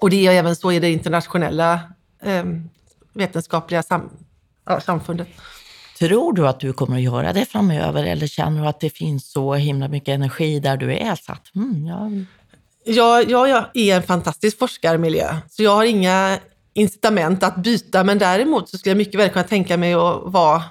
Och 0.00 0.10
det 0.10 0.26
är 0.26 0.32
även 0.32 0.56
så 0.56 0.72
i 0.72 0.78
det 0.78 0.90
internationella 0.90 1.80
eh, 2.22 2.44
vetenskapliga 3.12 3.82
sam 3.82 4.10
ja, 4.66 4.80
samfundet. 4.80 5.28
Tror 5.98 6.32
du 6.32 6.48
att 6.48 6.60
du 6.60 6.72
kommer 6.72 6.96
att 6.96 7.02
göra 7.02 7.32
det 7.32 7.44
framöver 7.44 8.04
eller 8.04 8.26
känner 8.26 8.62
du 8.62 8.68
att 8.68 8.80
det 8.80 8.90
finns 8.90 9.32
så 9.32 9.54
himla 9.54 9.88
mycket 9.88 10.08
energi 10.08 10.60
där 10.60 10.76
du 10.76 10.92
är? 10.96 11.14
Så 11.14 11.32
att, 11.32 11.54
mm, 11.54 11.86
ja. 11.86 12.10
Jag, 12.84 13.30
jag, 13.30 13.48
jag 13.48 13.64
är 13.74 13.96
en 13.96 14.02
fantastisk 14.02 14.58
forskarmiljö, 14.58 15.36
så 15.50 15.62
jag 15.62 15.74
har 15.74 15.84
inga 15.84 16.38
incitament 16.72 17.42
att 17.42 17.56
byta, 17.56 18.04
men 18.04 18.18
däremot 18.18 18.68
så 18.68 18.78
skulle 18.78 18.90
jag 18.90 18.96
mycket 18.98 19.20
väl 19.20 19.28
kunna 19.28 19.44
tänka 19.44 19.76
mig 19.76 19.94
att 19.94 20.22
vara 20.24 20.62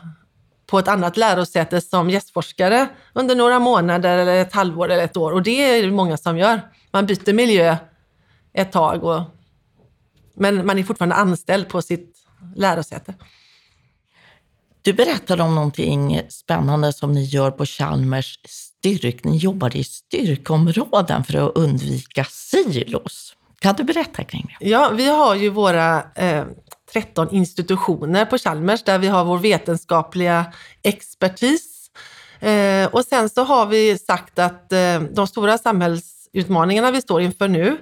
på 0.65 0.79
ett 0.79 0.87
annat 0.87 1.17
lärosäte 1.17 1.81
som 1.81 2.09
gästforskare 2.09 2.87
under 3.13 3.35
några 3.35 3.59
månader 3.59 4.17
eller 4.17 4.41
ett 4.41 4.53
halvår 4.53 4.89
eller 4.91 5.03
ett 5.03 5.17
år. 5.17 5.31
Och 5.31 5.43
det 5.43 5.77
är 5.79 5.83
det 5.83 5.91
många 5.91 6.17
som 6.17 6.37
gör. 6.37 6.61
Man 6.91 7.05
byter 7.05 7.33
miljö 7.33 7.77
ett 8.53 8.71
tag, 8.71 9.03
och, 9.03 9.21
men 10.35 10.65
man 10.65 10.79
är 10.79 10.83
fortfarande 10.83 11.15
anställd 11.15 11.69
på 11.69 11.81
sitt 11.81 12.17
lärosäte. 12.55 13.13
Du 14.81 14.93
berättade 14.93 15.43
om 15.43 15.55
någonting 15.55 16.21
spännande 16.29 16.93
som 16.93 17.11
ni 17.11 17.23
gör 17.23 17.51
på 17.51 17.65
Chalmers 17.65 18.39
styrk. 18.47 19.23
Ni 19.23 19.37
jobbar 19.37 19.75
i 19.75 19.83
styrkområden 19.83 21.23
för 21.23 21.47
att 21.47 21.55
undvika 21.55 22.25
silos. 22.29 23.35
Kan 23.59 23.75
du 23.75 23.83
berätta 23.83 24.23
kring 24.23 24.55
det? 24.59 24.69
Ja, 24.69 24.89
vi 24.89 25.07
har 25.07 25.35
ju 25.35 25.49
våra 25.49 26.03
eh, 26.15 26.45
13 26.93 27.29
institutioner 27.31 28.25
på 28.25 28.37
Chalmers 28.37 28.83
där 28.83 28.99
vi 28.99 29.07
har 29.07 29.25
vår 29.25 29.37
vetenskapliga 29.37 30.53
expertis. 30.83 31.91
Eh, 32.39 32.85
och 32.85 33.05
sen 33.05 33.29
så 33.29 33.43
har 33.43 33.65
vi 33.65 33.97
sagt 33.97 34.39
att 34.39 34.71
eh, 34.71 35.01
de 35.01 35.27
stora 35.27 35.57
samhällsutmaningarna 35.57 36.91
vi 36.91 37.01
står 37.01 37.21
inför 37.21 37.47
nu, 37.47 37.77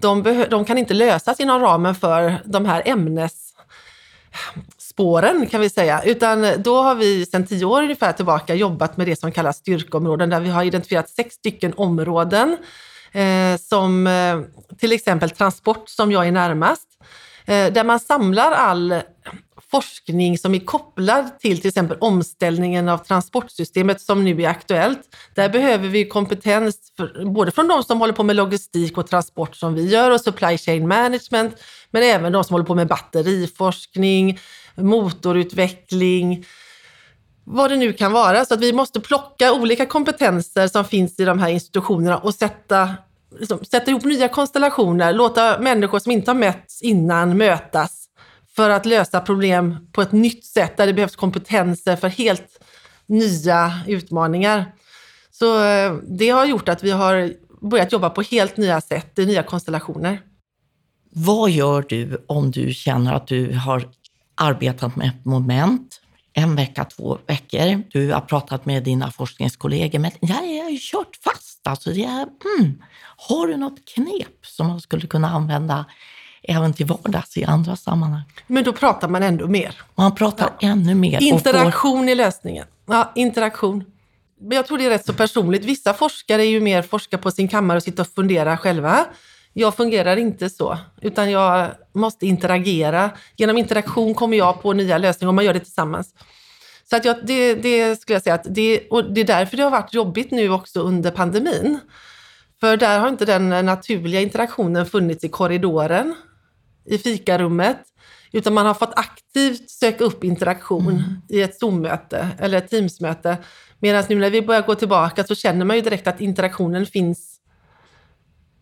de, 0.00 0.44
de 0.50 0.64
kan 0.64 0.78
inte 0.78 0.94
lösas 0.94 1.40
inom 1.40 1.60
ramen 1.60 1.94
för 1.94 2.36
de 2.44 2.64
här 2.64 2.82
ämnesspåren 2.84 5.46
kan 5.46 5.60
vi 5.60 5.70
säga, 5.70 6.02
utan 6.04 6.62
då 6.62 6.82
har 6.82 6.94
vi 6.94 7.26
sedan 7.26 7.46
tio 7.46 7.64
år 7.64 7.82
ungefär 7.82 8.12
tillbaka 8.12 8.54
jobbat 8.54 8.96
med 8.96 9.06
det 9.06 9.16
som 9.16 9.32
kallas 9.32 9.56
styrkeområden, 9.56 10.30
där 10.30 10.40
vi 10.40 10.48
har 10.48 10.64
identifierat 10.64 11.10
sex 11.10 11.34
stycken 11.34 11.74
områden 11.76 12.56
eh, 13.12 13.56
som 13.60 14.06
eh, 14.06 14.40
till 14.78 14.92
exempel 14.92 15.30
transport 15.30 15.88
som 15.88 16.12
jag 16.12 16.26
är 16.26 16.32
närmast, 16.32 16.88
eh, 17.46 17.72
där 17.72 17.84
man 17.84 18.00
samlar 18.00 18.52
all 18.52 18.94
forskning 19.70 20.38
som 20.38 20.54
är 20.54 20.58
kopplad 20.58 21.38
till 21.38 21.60
till 21.60 21.68
exempel 21.68 21.96
omställningen 22.00 22.88
av 22.88 22.98
transportsystemet 22.98 24.00
som 24.00 24.24
nu 24.24 24.42
är 24.42 24.48
aktuellt. 24.48 25.00
Där 25.34 25.48
behöver 25.48 25.88
vi 25.88 26.08
kompetens 26.08 26.76
för, 26.96 27.24
både 27.24 27.50
från 27.50 27.68
de 27.68 27.82
som 27.82 28.00
håller 28.00 28.12
på 28.12 28.22
med 28.22 28.36
logistik 28.36 28.98
och 28.98 29.06
transport 29.06 29.56
som 29.56 29.74
vi 29.74 29.88
gör 29.88 30.10
och 30.10 30.20
supply 30.20 30.58
chain 30.58 30.88
management, 30.88 31.54
men 31.90 32.02
även 32.02 32.32
de 32.32 32.44
som 32.44 32.54
håller 32.54 32.66
på 32.66 32.74
med 32.74 32.88
batteriforskning, 32.88 34.38
motorutveckling, 34.74 36.46
vad 37.44 37.70
det 37.70 37.76
nu 37.76 37.92
kan 37.92 38.12
vara. 38.12 38.44
Så 38.44 38.54
att 38.54 38.60
vi 38.60 38.72
måste 38.72 39.00
plocka 39.00 39.52
olika 39.52 39.86
kompetenser 39.86 40.68
som 40.68 40.84
finns 40.84 41.20
i 41.20 41.24
de 41.24 41.38
här 41.38 41.48
institutionerna 41.48 42.18
och 42.18 42.34
sätta, 42.34 42.94
liksom, 43.38 43.64
sätta 43.64 43.90
ihop 43.90 44.04
nya 44.04 44.28
konstellationer, 44.28 45.12
låta 45.12 45.58
människor 45.58 45.98
som 45.98 46.12
inte 46.12 46.30
har 46.30 46.38
mötts 46.38 46.82
innan 46.82 47.36
mötas 47.36 48.00
för 48.60 48.70
att 48.70 48.86
lösa 48.86 49.20
problem 49.20 49.76
på 49.92 50.02
ett 50.02 50.12
nytt 50.12 50.44
sätt 50.44 50.76
där 50.76 50.86
det 50.86 50.92
behövs 50.92 51.16
kompetenser 51.16 51.96
för 51.96 52.08
helt 52.08 52.64
nya 53.06 53.80
utmaningar. 53.86 54.72
Så 55.30 55.64
eh, 55.64 55.94
det 56.18 56.28
har 56.28 56.46
gjort 56.46 56.68
att 56.68 56.82
vi 56.82 56.90
har 56.90 57.32
börjat 57.60 57.92
jobba 57.92 58.10
på 58.10 58.22
helt 58.22 58.56
nya 58.56 58.80
sätt, 58.80 59.18
i 59.18 59.26
nya 59.26 59.42
konstellationer. 59.42 60.20
Vad 61.12 61.50
gör 61.50 61.84
du 61.88 62.24
om 62.28 62.50
du 62.50 62.74
känner 62.74 63.14
att 63.14 63.26
du 63.26 63.54
har 63.54 63.88
arbetat 64.34 64.96
med 64.96 65.08
ett 65.08 65.24
moment 65.24 66.00
en 66.32 66.56
vecka, 66.56 66.84
två 66.84 67.18
veckor. 67.26 67.82
Du 67.90 68.12
har 68.12 68.20
pratat 68.20 68.66
med 68.66 68.82
dina 68.84 69.10
forskningskollegor, 69.10 69.98
men 69.98 70.10
jag 70.20 70.34
har 70.34 70.70
ju 70.70 70.78
kört 70.80 71.16
fast. 71.24 71.66
Alltså 71.66 71.90
det 71.90 72.04
är, 72.04 72.26
mm. 72.58 72.82
Har 73.16 73.46
du 73.46 73.56
något 73.56 73.84
knep 73.94 74.46
som 74.46 74.66
man 74.66 74.80
skulle 74.80 75.06
kunna 75.06 75.28
använda 75.28 75.84
även 76.42 76.72
till 76.72 76.86
vardags 76.86 77.36
i 77.36 77.44
andra 77.44 77.76
sammanhang. 77.76 78.22
Men 78.46 78.64
då 78.64 78.72
pratar 78.72 79.08
man 79.08 79.22
ändå 79.22 79.46
mer. 79.46 79.74
Man 79.94 80.14
pratar 80.14 80.50
ja. 80.60 80.68
ännu 80.68 80.94
mer. 80.94 81.22
Interaktion 81.22 82.04
får... 82.04 82.10
är 82.10 82.14
lösningen. 82.14 82.66
Ja, 82.86 83.12
interaktion. 83.14 83.84
Men 84.40 84.56
jag 84.56 84.66
tror 84.66 84.78
det 84.78 84.84
är 84.84 84.90
rätt 84.90 85.06
så 85.06 85.12
personligt. 85.12 85.64
Vissa 85.64 85.94
forskare 85.94 86.42
är 86.42 86.50
ju 86.50 86.60
mer 86.60 86.82
forska 86.82 87.18
på 87.18 87.30
sin 87.30 87.48
kammare 87.48 87.76
och 87.76 87.82
sitta 87.82 88.02
och 88.02 88.08
fundera 88.08 88.56
själva. 88.56 89.06
Jag 89.52 89.74
fungerar 89.74 90.16
inte 90.16 90.50
så, 90.50 90.78
utan 91.00 91.30
jag 91.30 91.68
måste 91.92 92.26
interagera. 92.26 93.10
Genom 93.36 93.58
interaktion 93.58 94.14
kommer 94.14 94.36
jag 94.36 94.62
på 94.62 94.72
nya 94.72 94.98
lösningar 94.98 95.28
och 95.28 95.34
man 95.34 95.44
gör 95.44 95.54
det 95.54 95.60
tillsammans. 95.60 96.14
Så 96.90 96.96
att 96.96 97.04
jag, 97.04 97.16
det, 97.26 97.54
det 97.54 98.00
skulle 98.00 98.14
jag 98.14 98.22
säga 98.22 98.34
att 98.34 98.46
det, 98.48 98.88
och 98.90 99.12
det 99.12 99.20
är 99.20 99.24
därför 99.24 99.56
det 99.56 99.62
har 99.62 99.70
varit 99.70 99.94
jobbigt 99.94 100.30
nu 100.30 100.50
också 100.50 100.80
under 100.80 101.10
pandemin. 101.10 101.78
För 102.60 102.76
där 102.76 102.98
har 102.98 103.08
inte 103.08 103.24
den 103.24 103.66
naturliga 103.66 104.20
interaktionen 104.20 104.86
funnits 104.86 105.24
i 105.24 105.28
korridoren 105.28 106.14
i 106.84 106.98
fikarummet, 106.98 107.78
utan 108.32 108.54
man 108.54 108.66
har 108.66 108.74
fått 108.74 108.92
aktivt 108.96 109.70
söka 109.70 110.04
upp 110.04 110.24
interaktion 110.24 110.88
mm. 110.88 111.04
i 111.28 111.42
ett 111.42 111.58
Zoom-möte 111.58 112.28
eller 112.38 112.58
ett 112.58 112.70
Teams-möte. 112.70 113.38
Medan 113.78 114.04
nu 114.08 114.14
när 114.14 114.30
vi 114.30 114.42
börjar 114.42 114.62
gå 114.62 114.74
tillbaka 114.74 115.24
så 115.24 115.34
känner 115.34 115.64
man 115.64 115.76
ju 115.76 115.82
direkt 115.82 116.06
att 116.06 116.20
interaktionen 116.20 116.86
finns 116.86 117.40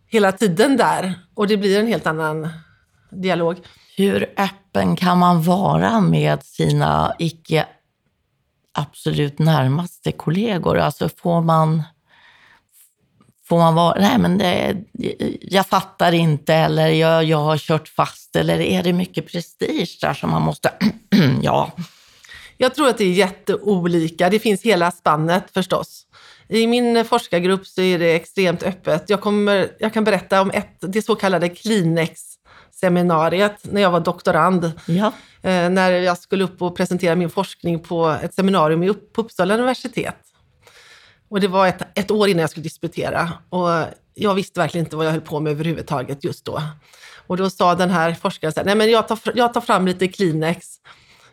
hela 0.07 0.31
tiden 0.31 0.77
där 0.77 1.19
och 1.35 1.47
det 1.47 1.57
blir 1.57 1.79
en 1.79 1.87
helt 1.87 2.07
annan 2.07 2.49
dialog. 3.11 3.57
Hur 3.97 4.33
öppen 4.37 4.95
kan 4.95 5.17
man 5.17 5.43
vara 5.43 5.99
med 5.99 6.43
sina 6.43 7.15
icke 7.19 7.67
absolut 8.73 9.39
närmaste 9.39 10.11
kollegor? 10.11 10.77
Alltså 10.77 11.09
får 11.09 11.41
man 11.41 11.83
Får 13.49 13.57
man 13.57 13.75
vara, 13.75 13.99
nej 13.99 14.17
men 14.17 14.37
det, 14.37 14.77
jag 15.41 15.67
fattar 15.67 16.11
inte 16.11 16.53
eller 16.53 16.87
jag, 16.87 17.23
jag 17.23 17.37
har 17.37 17.57
kört 17.57 17.87
fast 17.87 18.35
eller 18.35 18.59
är 18.59 18.83
det 18.83 18.93
mycket 18.93 19.31
prestige 19.31 19.97
där 20.01 20.13
som 20.13 20.29
man 20.29 20.41
måste, 20.41 20.71
ja. 21.41 21.71
Jag 22.57 22.75
tror 22.75 22.89
att 22.89 22.97
det 22.97 23.03
är 23.03 23.11
jätteolika. 23.11 24.29
Det 24.29 24.39
finns 24.39 24.61
hela 24.61 24.91
spannet 24.91 25.43
förstås. 25.53 26.05
I 26.47 26.67
min 26.67 27.05
forskargrupp 27.05 27.67
så 27.67 27.81
är 27.81 27.99
det 27.99 28.15
extremt 28.15 28.63
öppet. 28.63 29.03
Jag, 29.07 29.21
kommer, 29.21 29.71
jag 29.79 29.93
kan 29.93 30.03
berätta 30.03 30.41
om 30.41 30.51
ett, 30.51 30.77
det 30.79 31.01
så 31.01 31.15
kallade 31.15 31.49
Klinex-seminariet 31.49 33.57
när 33.61 33.81
jag 33.81 33.91
var 33.91 33.99
doktorand. 33.99 34.71
Ja. 34.85 35.11
Eh, 35.41 35.69
när 35.69 35.91
jag 35.91 36.17
skulle 36.17 36.43
upp 36.43 36.61
och 36.61 36.77
presentera 36.77 37.15
min 37.15 37.29
forskning 37.29 37.79
på 37.79 38.17
ett 38.23 38.33
seminarium 38.33 38.95
på 39.13 39.21
Uppsala 39.21 39.53
universitet. 39.53 40.28
Och 41.29 41.39
det 41.39 41.47
var 41.47 41.67
ett, 41.67 41.99
ett 41.99 42.11
år 42.11 42.27
innan 42.27 42.41
jag 42.41 42.49
skulle 42.49 42.63
disputera 42.63 43.29
och 43.49 43.69
jag 44.13 44.33
visste 44.33 44.59
verkligen 44.59 44.85
inte 44.85 44.95
vad 44.95 45.05
jag 45.05 45.11
höll 45.11 45.21
på 45.21 45.39
med 45.39 45.51
överhuvudtaget 45.51 46.23
just 46.23 46.45
då. 46.45 46.61
Och 47.27 47.37
då 47.37 47.49
sa 47.49 47.75
den 47.75 47.89
här 47.89 48.13
forskaren 48.13 48.53
så 48.53 48.59
här, 48.59 48.65
nej 48.65 48.75
men 48.75 48.91
jag 48.91 49.07
tar, 49.07 49.19
jag 49.35 49.53
tar 49.53 49.61
fram 49.61 49.85
lite 49.85 50.07
Kleenex, 50.07 50.67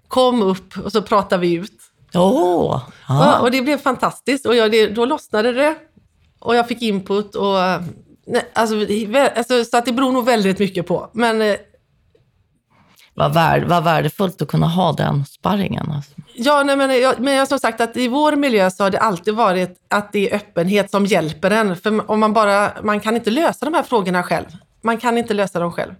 kom 0.09 0.43
upp 0.43 0.79
och 0.85 0.93
så 0.93 1.03
pratar 1.03 1.39
vi 1.39 1.55
ut. 1.55 1.73
Oh, 2.15 2.83
ah. 3.07 3.39
och, 3.39 3.43
och, 3.43 3.51
det 3.51 3.63
blev 3.63 3.79
fantastiskt 3.79 4.47
och 4.47 4.57
jag, 4.57 4.71
det, 4.71 4.87
då 4.87 5.05
lossnade 5.05 5.53
det 5.53 5.75
och 6.39 6.57
jag 6.57 6.69
fick 6.69 6.83
input 6.83 7.35
och 7.35 7.55
nej, 8.27 8.51
alltså, 8.53 8.77
alltså, 9.37 9.65
så 9.65 9.77
att 9.77 9.85
det 9.85 9.93
beror 9.93 10.13
nog 10.13 10.25
väldigt 10.25 10.59
mycket 10.59 10.87
på. 10.87 11.11
Men 11.13 11.43
eh, 11.43 11.57
vad, 13.17 13.35
värd, 13.35 13.65
vad 13.65 13.85
värdefullt 13.85 14.43
att 14.43 14.49
kunna 14.49 14.67
ha 14.67 14.93
den 14.93 15.25
sparringen. 15.25 15.93
Alltså. 15.93 16.13
Ja, 16.35 16.63
nej, 16.63 16.77
men, 16.77 17.01
jag, 17.01 17.21
men 17.21 17.35
jag 17.35 17.49
som 17.49 17.59
sagt 17.59 17.81
att 17.81 17.97
i 17.97 18.09
vår 18.09 18.37
miljö 18.37 18.71
så 18.71 18.83
har 18.83 18.91
det 18.91 18.99
alltid 18.99 19.35
varit 19.35 19.77
att 19.91 20.13
det 20.13 20.31
är 20.31 20.37
öppenhet 20.37 20.91
som 20.91 21.07
hjälper 21.07 21.51
en. 21.51 21.77
För 21.77 22.11
om 22.11 22.21
man 22.21 22.33
bara, 22.33 22.73
man 22.83 23.01
kan 23.01 23.17
inte 23.17 23.31
lösa 23.31 23.65
de 23.65 23.75
här 23.75 23.83
frågorna 23.83 24.23
själv. 24.23 24.47
Man 24.83 24.99
kan 24.99 25.19
inte 25.19 25.35
lösa 25.35 25.61
dem 25.61 25.73
själv. 25.73 25.95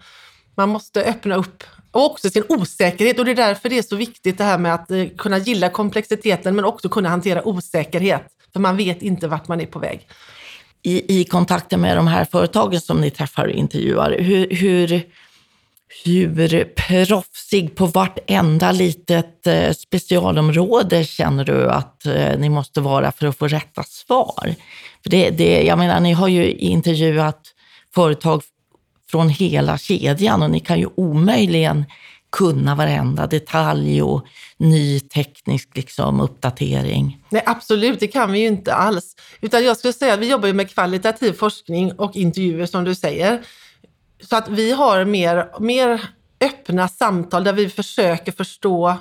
Man 0.57 0.69
måste 0.69 1.05
öppna 1.05 1.35
upp 1.35 1.65
och 1.91 2.05
också 2.05 2.31
sin 2.31 2.45
osäkerhet. 2.49 3.19
Och 3.19 3.25
det 3.25 3.31
är 3.31 3.35
därför 3.35 3.69
det 3.69 3.79
är 3.79 3.83
så 3.83 3.97
viktigt 3.97 4.39
det 4.39 4.45
här 4.45 4.59
med 4.59 4.75
att 4.75 4.91
eh, 4.91 5.07
kunna 5.19 5.39
gilla 5.39 5.69
komplexiteten 5.69 6.57
men 6.57 6.65
också 6.65 6.89
kunna 6.89 7.09
hantera 7.09 7.49
osäkerhet. 7.49 8.27
För 8.53 8.61
man 8.61 8.77
vet 8.77 9.03
inte 9.03 9.29
vart 9.29 9.49
man 9.49 9.61
är 9.61 9.67
på 9.67 9.79
väg. 9.79 10.09
I, 10.83 11.21
i 11.21 11.25
kontakten 11.25 11.81
med 11.81 11.97
de 11.97 12.07
här 12.07 12.25
företagen 12.25 12.81
som 12.81 13.01
ni 13.01 13.11
träffar 13.11 13.45
och 13.45 13.51
intervjuar, 13.51 14.19
hur, 14.19 14.51
hur 14.51 15.07
hur 16.05 16.65
proffsig 16.65 17.75
på 17.75 17.87
vartenda 17.87 18.73
litet 18.73 19.47
eh, 19.47 19.73
specialområde 19.73 21.05
känner 21.05 21.45
du 21.45 21.71
att 21.71 22.07
eh, 22.07 22.39
ni 22.39 22.49
måste 22.49 22.81
vara 22.81 23.13
för 23.13 23.27
att 23.27 23.39
få 23.39 23.49
rätta 23.49 23.83
svar? 23.83 24.55
För 25.03 25.11
det, 25.11 25.31
det, 25.31 25.63
jag 25.63 25.79
menar, 25.79 26.01
ni 26.01 26.13
har 26.13 26.29
ju 26.29 26.53
intervjuat 26.53 27.41
företag 27.95 28.43
från 29.11 29.29
hela 29.29 29.79
kedjan 29.79 30.43
och 30.43 30.51
ni 30.51 30.61
kan 30.61 30.79
ju 30.79 30.89
omöjligen 30.95 31.85
kunna 32.33 32.75
varenda 32.75 33.27
detalj 33.27 34.03
och 34.03 34.27
ny 34.57 35.01
teknisk 35.01 35.77
liksom, 35.77 36.21
uppdatering. 36.21 37.19
Nej, 37.29 37.43
absolut, 37.47 38.01
det 38.01 38.07
kan 38.07 38.33
vi 38.33 38.39
ju 38.39 38.47
inte 38.47 38.75
alls. 38.75 39.17
Utan 39.41 39.65
jag 39.65 39.77
skulle 39.77 39.93
säga 39.93 40.15
att 40.15 40.21
vi 40.21 40.31
jobbar 40.31 40.53
med 40.53 40.71
kvalitativ 40.71 41.33
forskning 41.33 41.93
och 41.93 42.17
intervjuer 42.17 42.67
som 42.67 42.85
du 42.85 42.95
säger. 42.95 43.43
Så 44.21 44.37
att 44.37 44.49
vi 44.49 44.73
har 44.73 45.05
mer, 45.05 45.61
mer 45.61 46.01
öppna 46.41 46.89
samtal 46.89 47.45
där 47.45 47.53
vi 47.53 47.69
försöker 47.69 48.33
förstå 48.33 48.97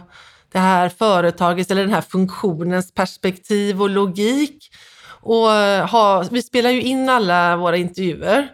det 0.52 0.60
här 0.60 0.90
företagets 0.90 1.72
eller 1.72 1.82
den 1.82 1.94
här 1.94 2.02
funktionens 2.02 2.94
perspektiv 2.94 3.82
och 3.82 3.90
logik. 3.90 4.70
Och 5.08 5.52
eh, 5.52 5.90
ha, 5.90 6.26
vi 6.32 6.42
spelar 6.42 6.70
ju 6.70 6.82
in 6.82 7.10
alla 7.10 7.58
våra 7.58 7.78
intervjuer 7.78 8.52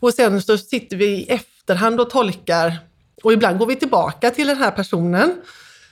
och 0.00 0.14
sen 0.14 0.42
så 0.42 0.58
sitter 0.58 0.96
vi 0.96 1.06
i 1.06 1.26
efterhand 1.28 2.00
och 2.00 2.10
tolkar 2.10 2.78
och 3.22 3.32
ibland 3.32 3.58
går 3.58 3.66
vi 3.66 3.76
tillbaka 3.76 4.30
till 4.30 4.46
den 4.46 4.56
här 4.56 4.70
personen. 4.70 5.42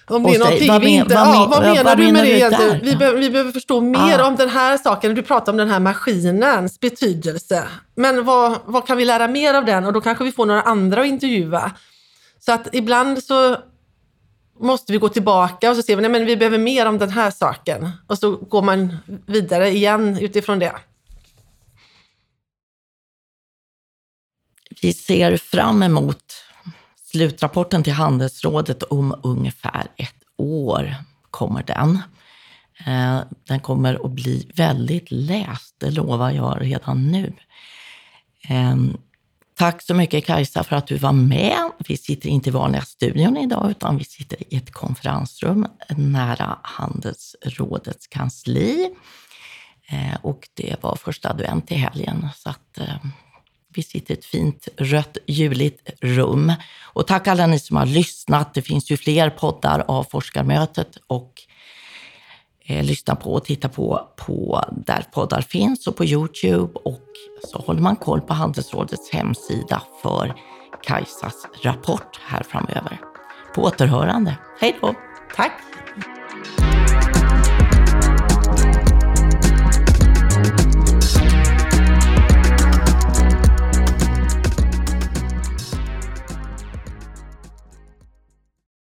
Om 0.06 0.22
det 0.22 0.34
är 0.34 0.38
någonting 0.38 0.68
vad 0.68 0.80
vi 0.80 0.88
inte... 0.88 1.14
Vad, 1.14 1.26
ja, 1.26 1.46
vad 1.50 1.62
menar 1.62 1.84
vad 1.84 1.98
du 1.98 2.12
med 2.12 2.24
det 2.24 2.36
egentligen? 2.36 2.80
Vi, 2.82 2.96
be, 2.96 3.12
vi 3.12 3.30
behöver 3.30 3.52
förstå 3.52 3.80
mer 3.80 4.18
ah. 4.18 4.26
om 4.26 4.36
den 4.36 4.48
här 4.48 4.78
saken. 4.78 5.14
Du 5.14 5.22
pratar 5.22 5.52
om 5.52 5.56
den 5.56 5.68
här 5.68 5.80
maskinens 5.80 6.80
betydelse. 6.80 7.68
Men 7.94 8.24
vad, 8.24 8.58
vad 8.64 8.86
kan 8.86 8.96
vi 8.96 9.04
lära 9.04 9.28
mer 9.28 9.54
av 9.54 9.64
den? 9.64 9.84
Och 9.84 9.92
då 9.92 10.00
kanske 10.00 10.24
vi 10.24 10.32
får 10.32 10.46
några 10.46 10.62
andra 10.62 11.00
att 11.00 11.06
intervjua. 11.06 11.72
Så 12.38 12.52
att 12.52 12.68
ibland 12.74 13.22
så 13.22 13.56
måste 14.60 14.92
vi 14.92 14.98
gå 14.98 15.08
tillbaka 15.08 15.70
och 15.70 15.76
så 15.76 15.82
ser 15.82 15.96
vi 15.96 16.06
att 16.06 16.28
vi 16.28 16.36
behöver 16.36 16.58
mer 16.58 16.86
om 16.86 16.98
den 16.98 17.10
här 17.10 17.30
saken. 17.30 17.90
Och 18.06 18.18
så 18.18 18.30
går 18.36 18.62
man 18.62 18.96
vidare 19.26 19.70
igen 19.70 20.18
utifrån 20.20 20.58
det. 20.58 20.74
Vi 24.82 24.92
ser 24.92 25.36
fram 25.36 25.82
emot 25.82 26.43
slutrapporten 27.14 27.82
till 27.82 27.92
Handelsrådet 27.92 28.82
om 28.82 29.20
ungefär 29.22 29.86
ett 29.96 30.14
år 30.36 30.94
kommer 31.30 31.62
den. 31.62 32.02
Eh, 32.86 33.20
den 33.48 33.60
kommer 33.60 34.04
att 34.04 34.10
bli 34.10 34.50
väldigt 34.54 35.10
läst, 35.10 35.74
det 35.78 35.90
lovar 35.90 36.30
jag 36.30 36.58
redan 36.60 37.12
nu. 37.12 37.32
Ehm, 38.48 38.96
tack 39.54 39.82
så 39.82 39.94
mycket 39.94 40.26
Kajsa 40.26 40.64
för 40.64 40.76
att 40.76 40.86
du 40.86 40.96
var 40.96 41.12
med. 41.12 41.70
Vi 41.88 41.96
sitter 41.96 42.28
inte 42.28 42.48
i 42.48 42.52
vanliga 42.52 42.82
studion 42.82 43.36
idag 43.36 43.70
utan 43.70 43.98
vi 43.98 44.04
sitter 44.04 44.54
i 44.54 44.56
ett 44.56 44.70
konferensrum 44.70 45.66
nära 45.96 46.58
Handelsrådets 46.62 48.06
kansli. 48.06 48.90
Eh, 49.88 50.16
och 50.22 50.48
det 50.54 50.76
var 50.80 50.96
första 50.96 51.30
advent 51.30 51.72
i 51.72 51.74
helgen 51.74 52.28
så 52.36 52.50
att 52.50 52.78
eh, 52.78 52.96
vi 53.74 53.82
sitter 53.82 54.14
i 54.14 54.18
ett 54.18 54.24
fint 54.24 54.68
rött 54.76 55.18
juligt 55.26 55.90
rum. 56.00 56.52
Och 56.82 57.06
tack 57.06 57.28
alla 57.28 57.46
ni 57.46 57.58
som 57.58 57.76
har 57.76 57.86
lyssnat. 57.86 58.54
Det 58.54 58.62
finns 58.62 58.90
ju 58.90 58.96
fler 58.96 59.30
poddar 59.30 59.84
av 59.88 60.04
forskarmötet 60.04 60.96
och 61.06 61.32
eh, 62.66 62.84
lyssna 62.84 63.14
på 63.14 63.32
och 63.32 63.44
titta 63.44 63.68
på, 63.68 64.08
på 64.16 64.64
där 64.86 65.04
poddar 65.12 65.40
finns 65.40 65.86
och 65.86 65.96
på 65.96 66.04
Youtube. 66.04 66.72
Och 66.84 67.08
så 67.50 67.58
håller 67.58 67.80
man 67.80 67.96
koll 67.96 68.20
på 68.20 68.34
Handelsrådets 68.34 69.10
hemsida 69.10 69.82
för 70.02 70.34
Kajsas 70.82 71.46
rapport 71.62 72.20
här 72.26 72.42
framöver. 72.42 73.00
På 73.54 73.62
återhörande. 73.62 74.36
Hej 74.60 74.76
då! 74.80 74.94
Tack! 75.36 75.52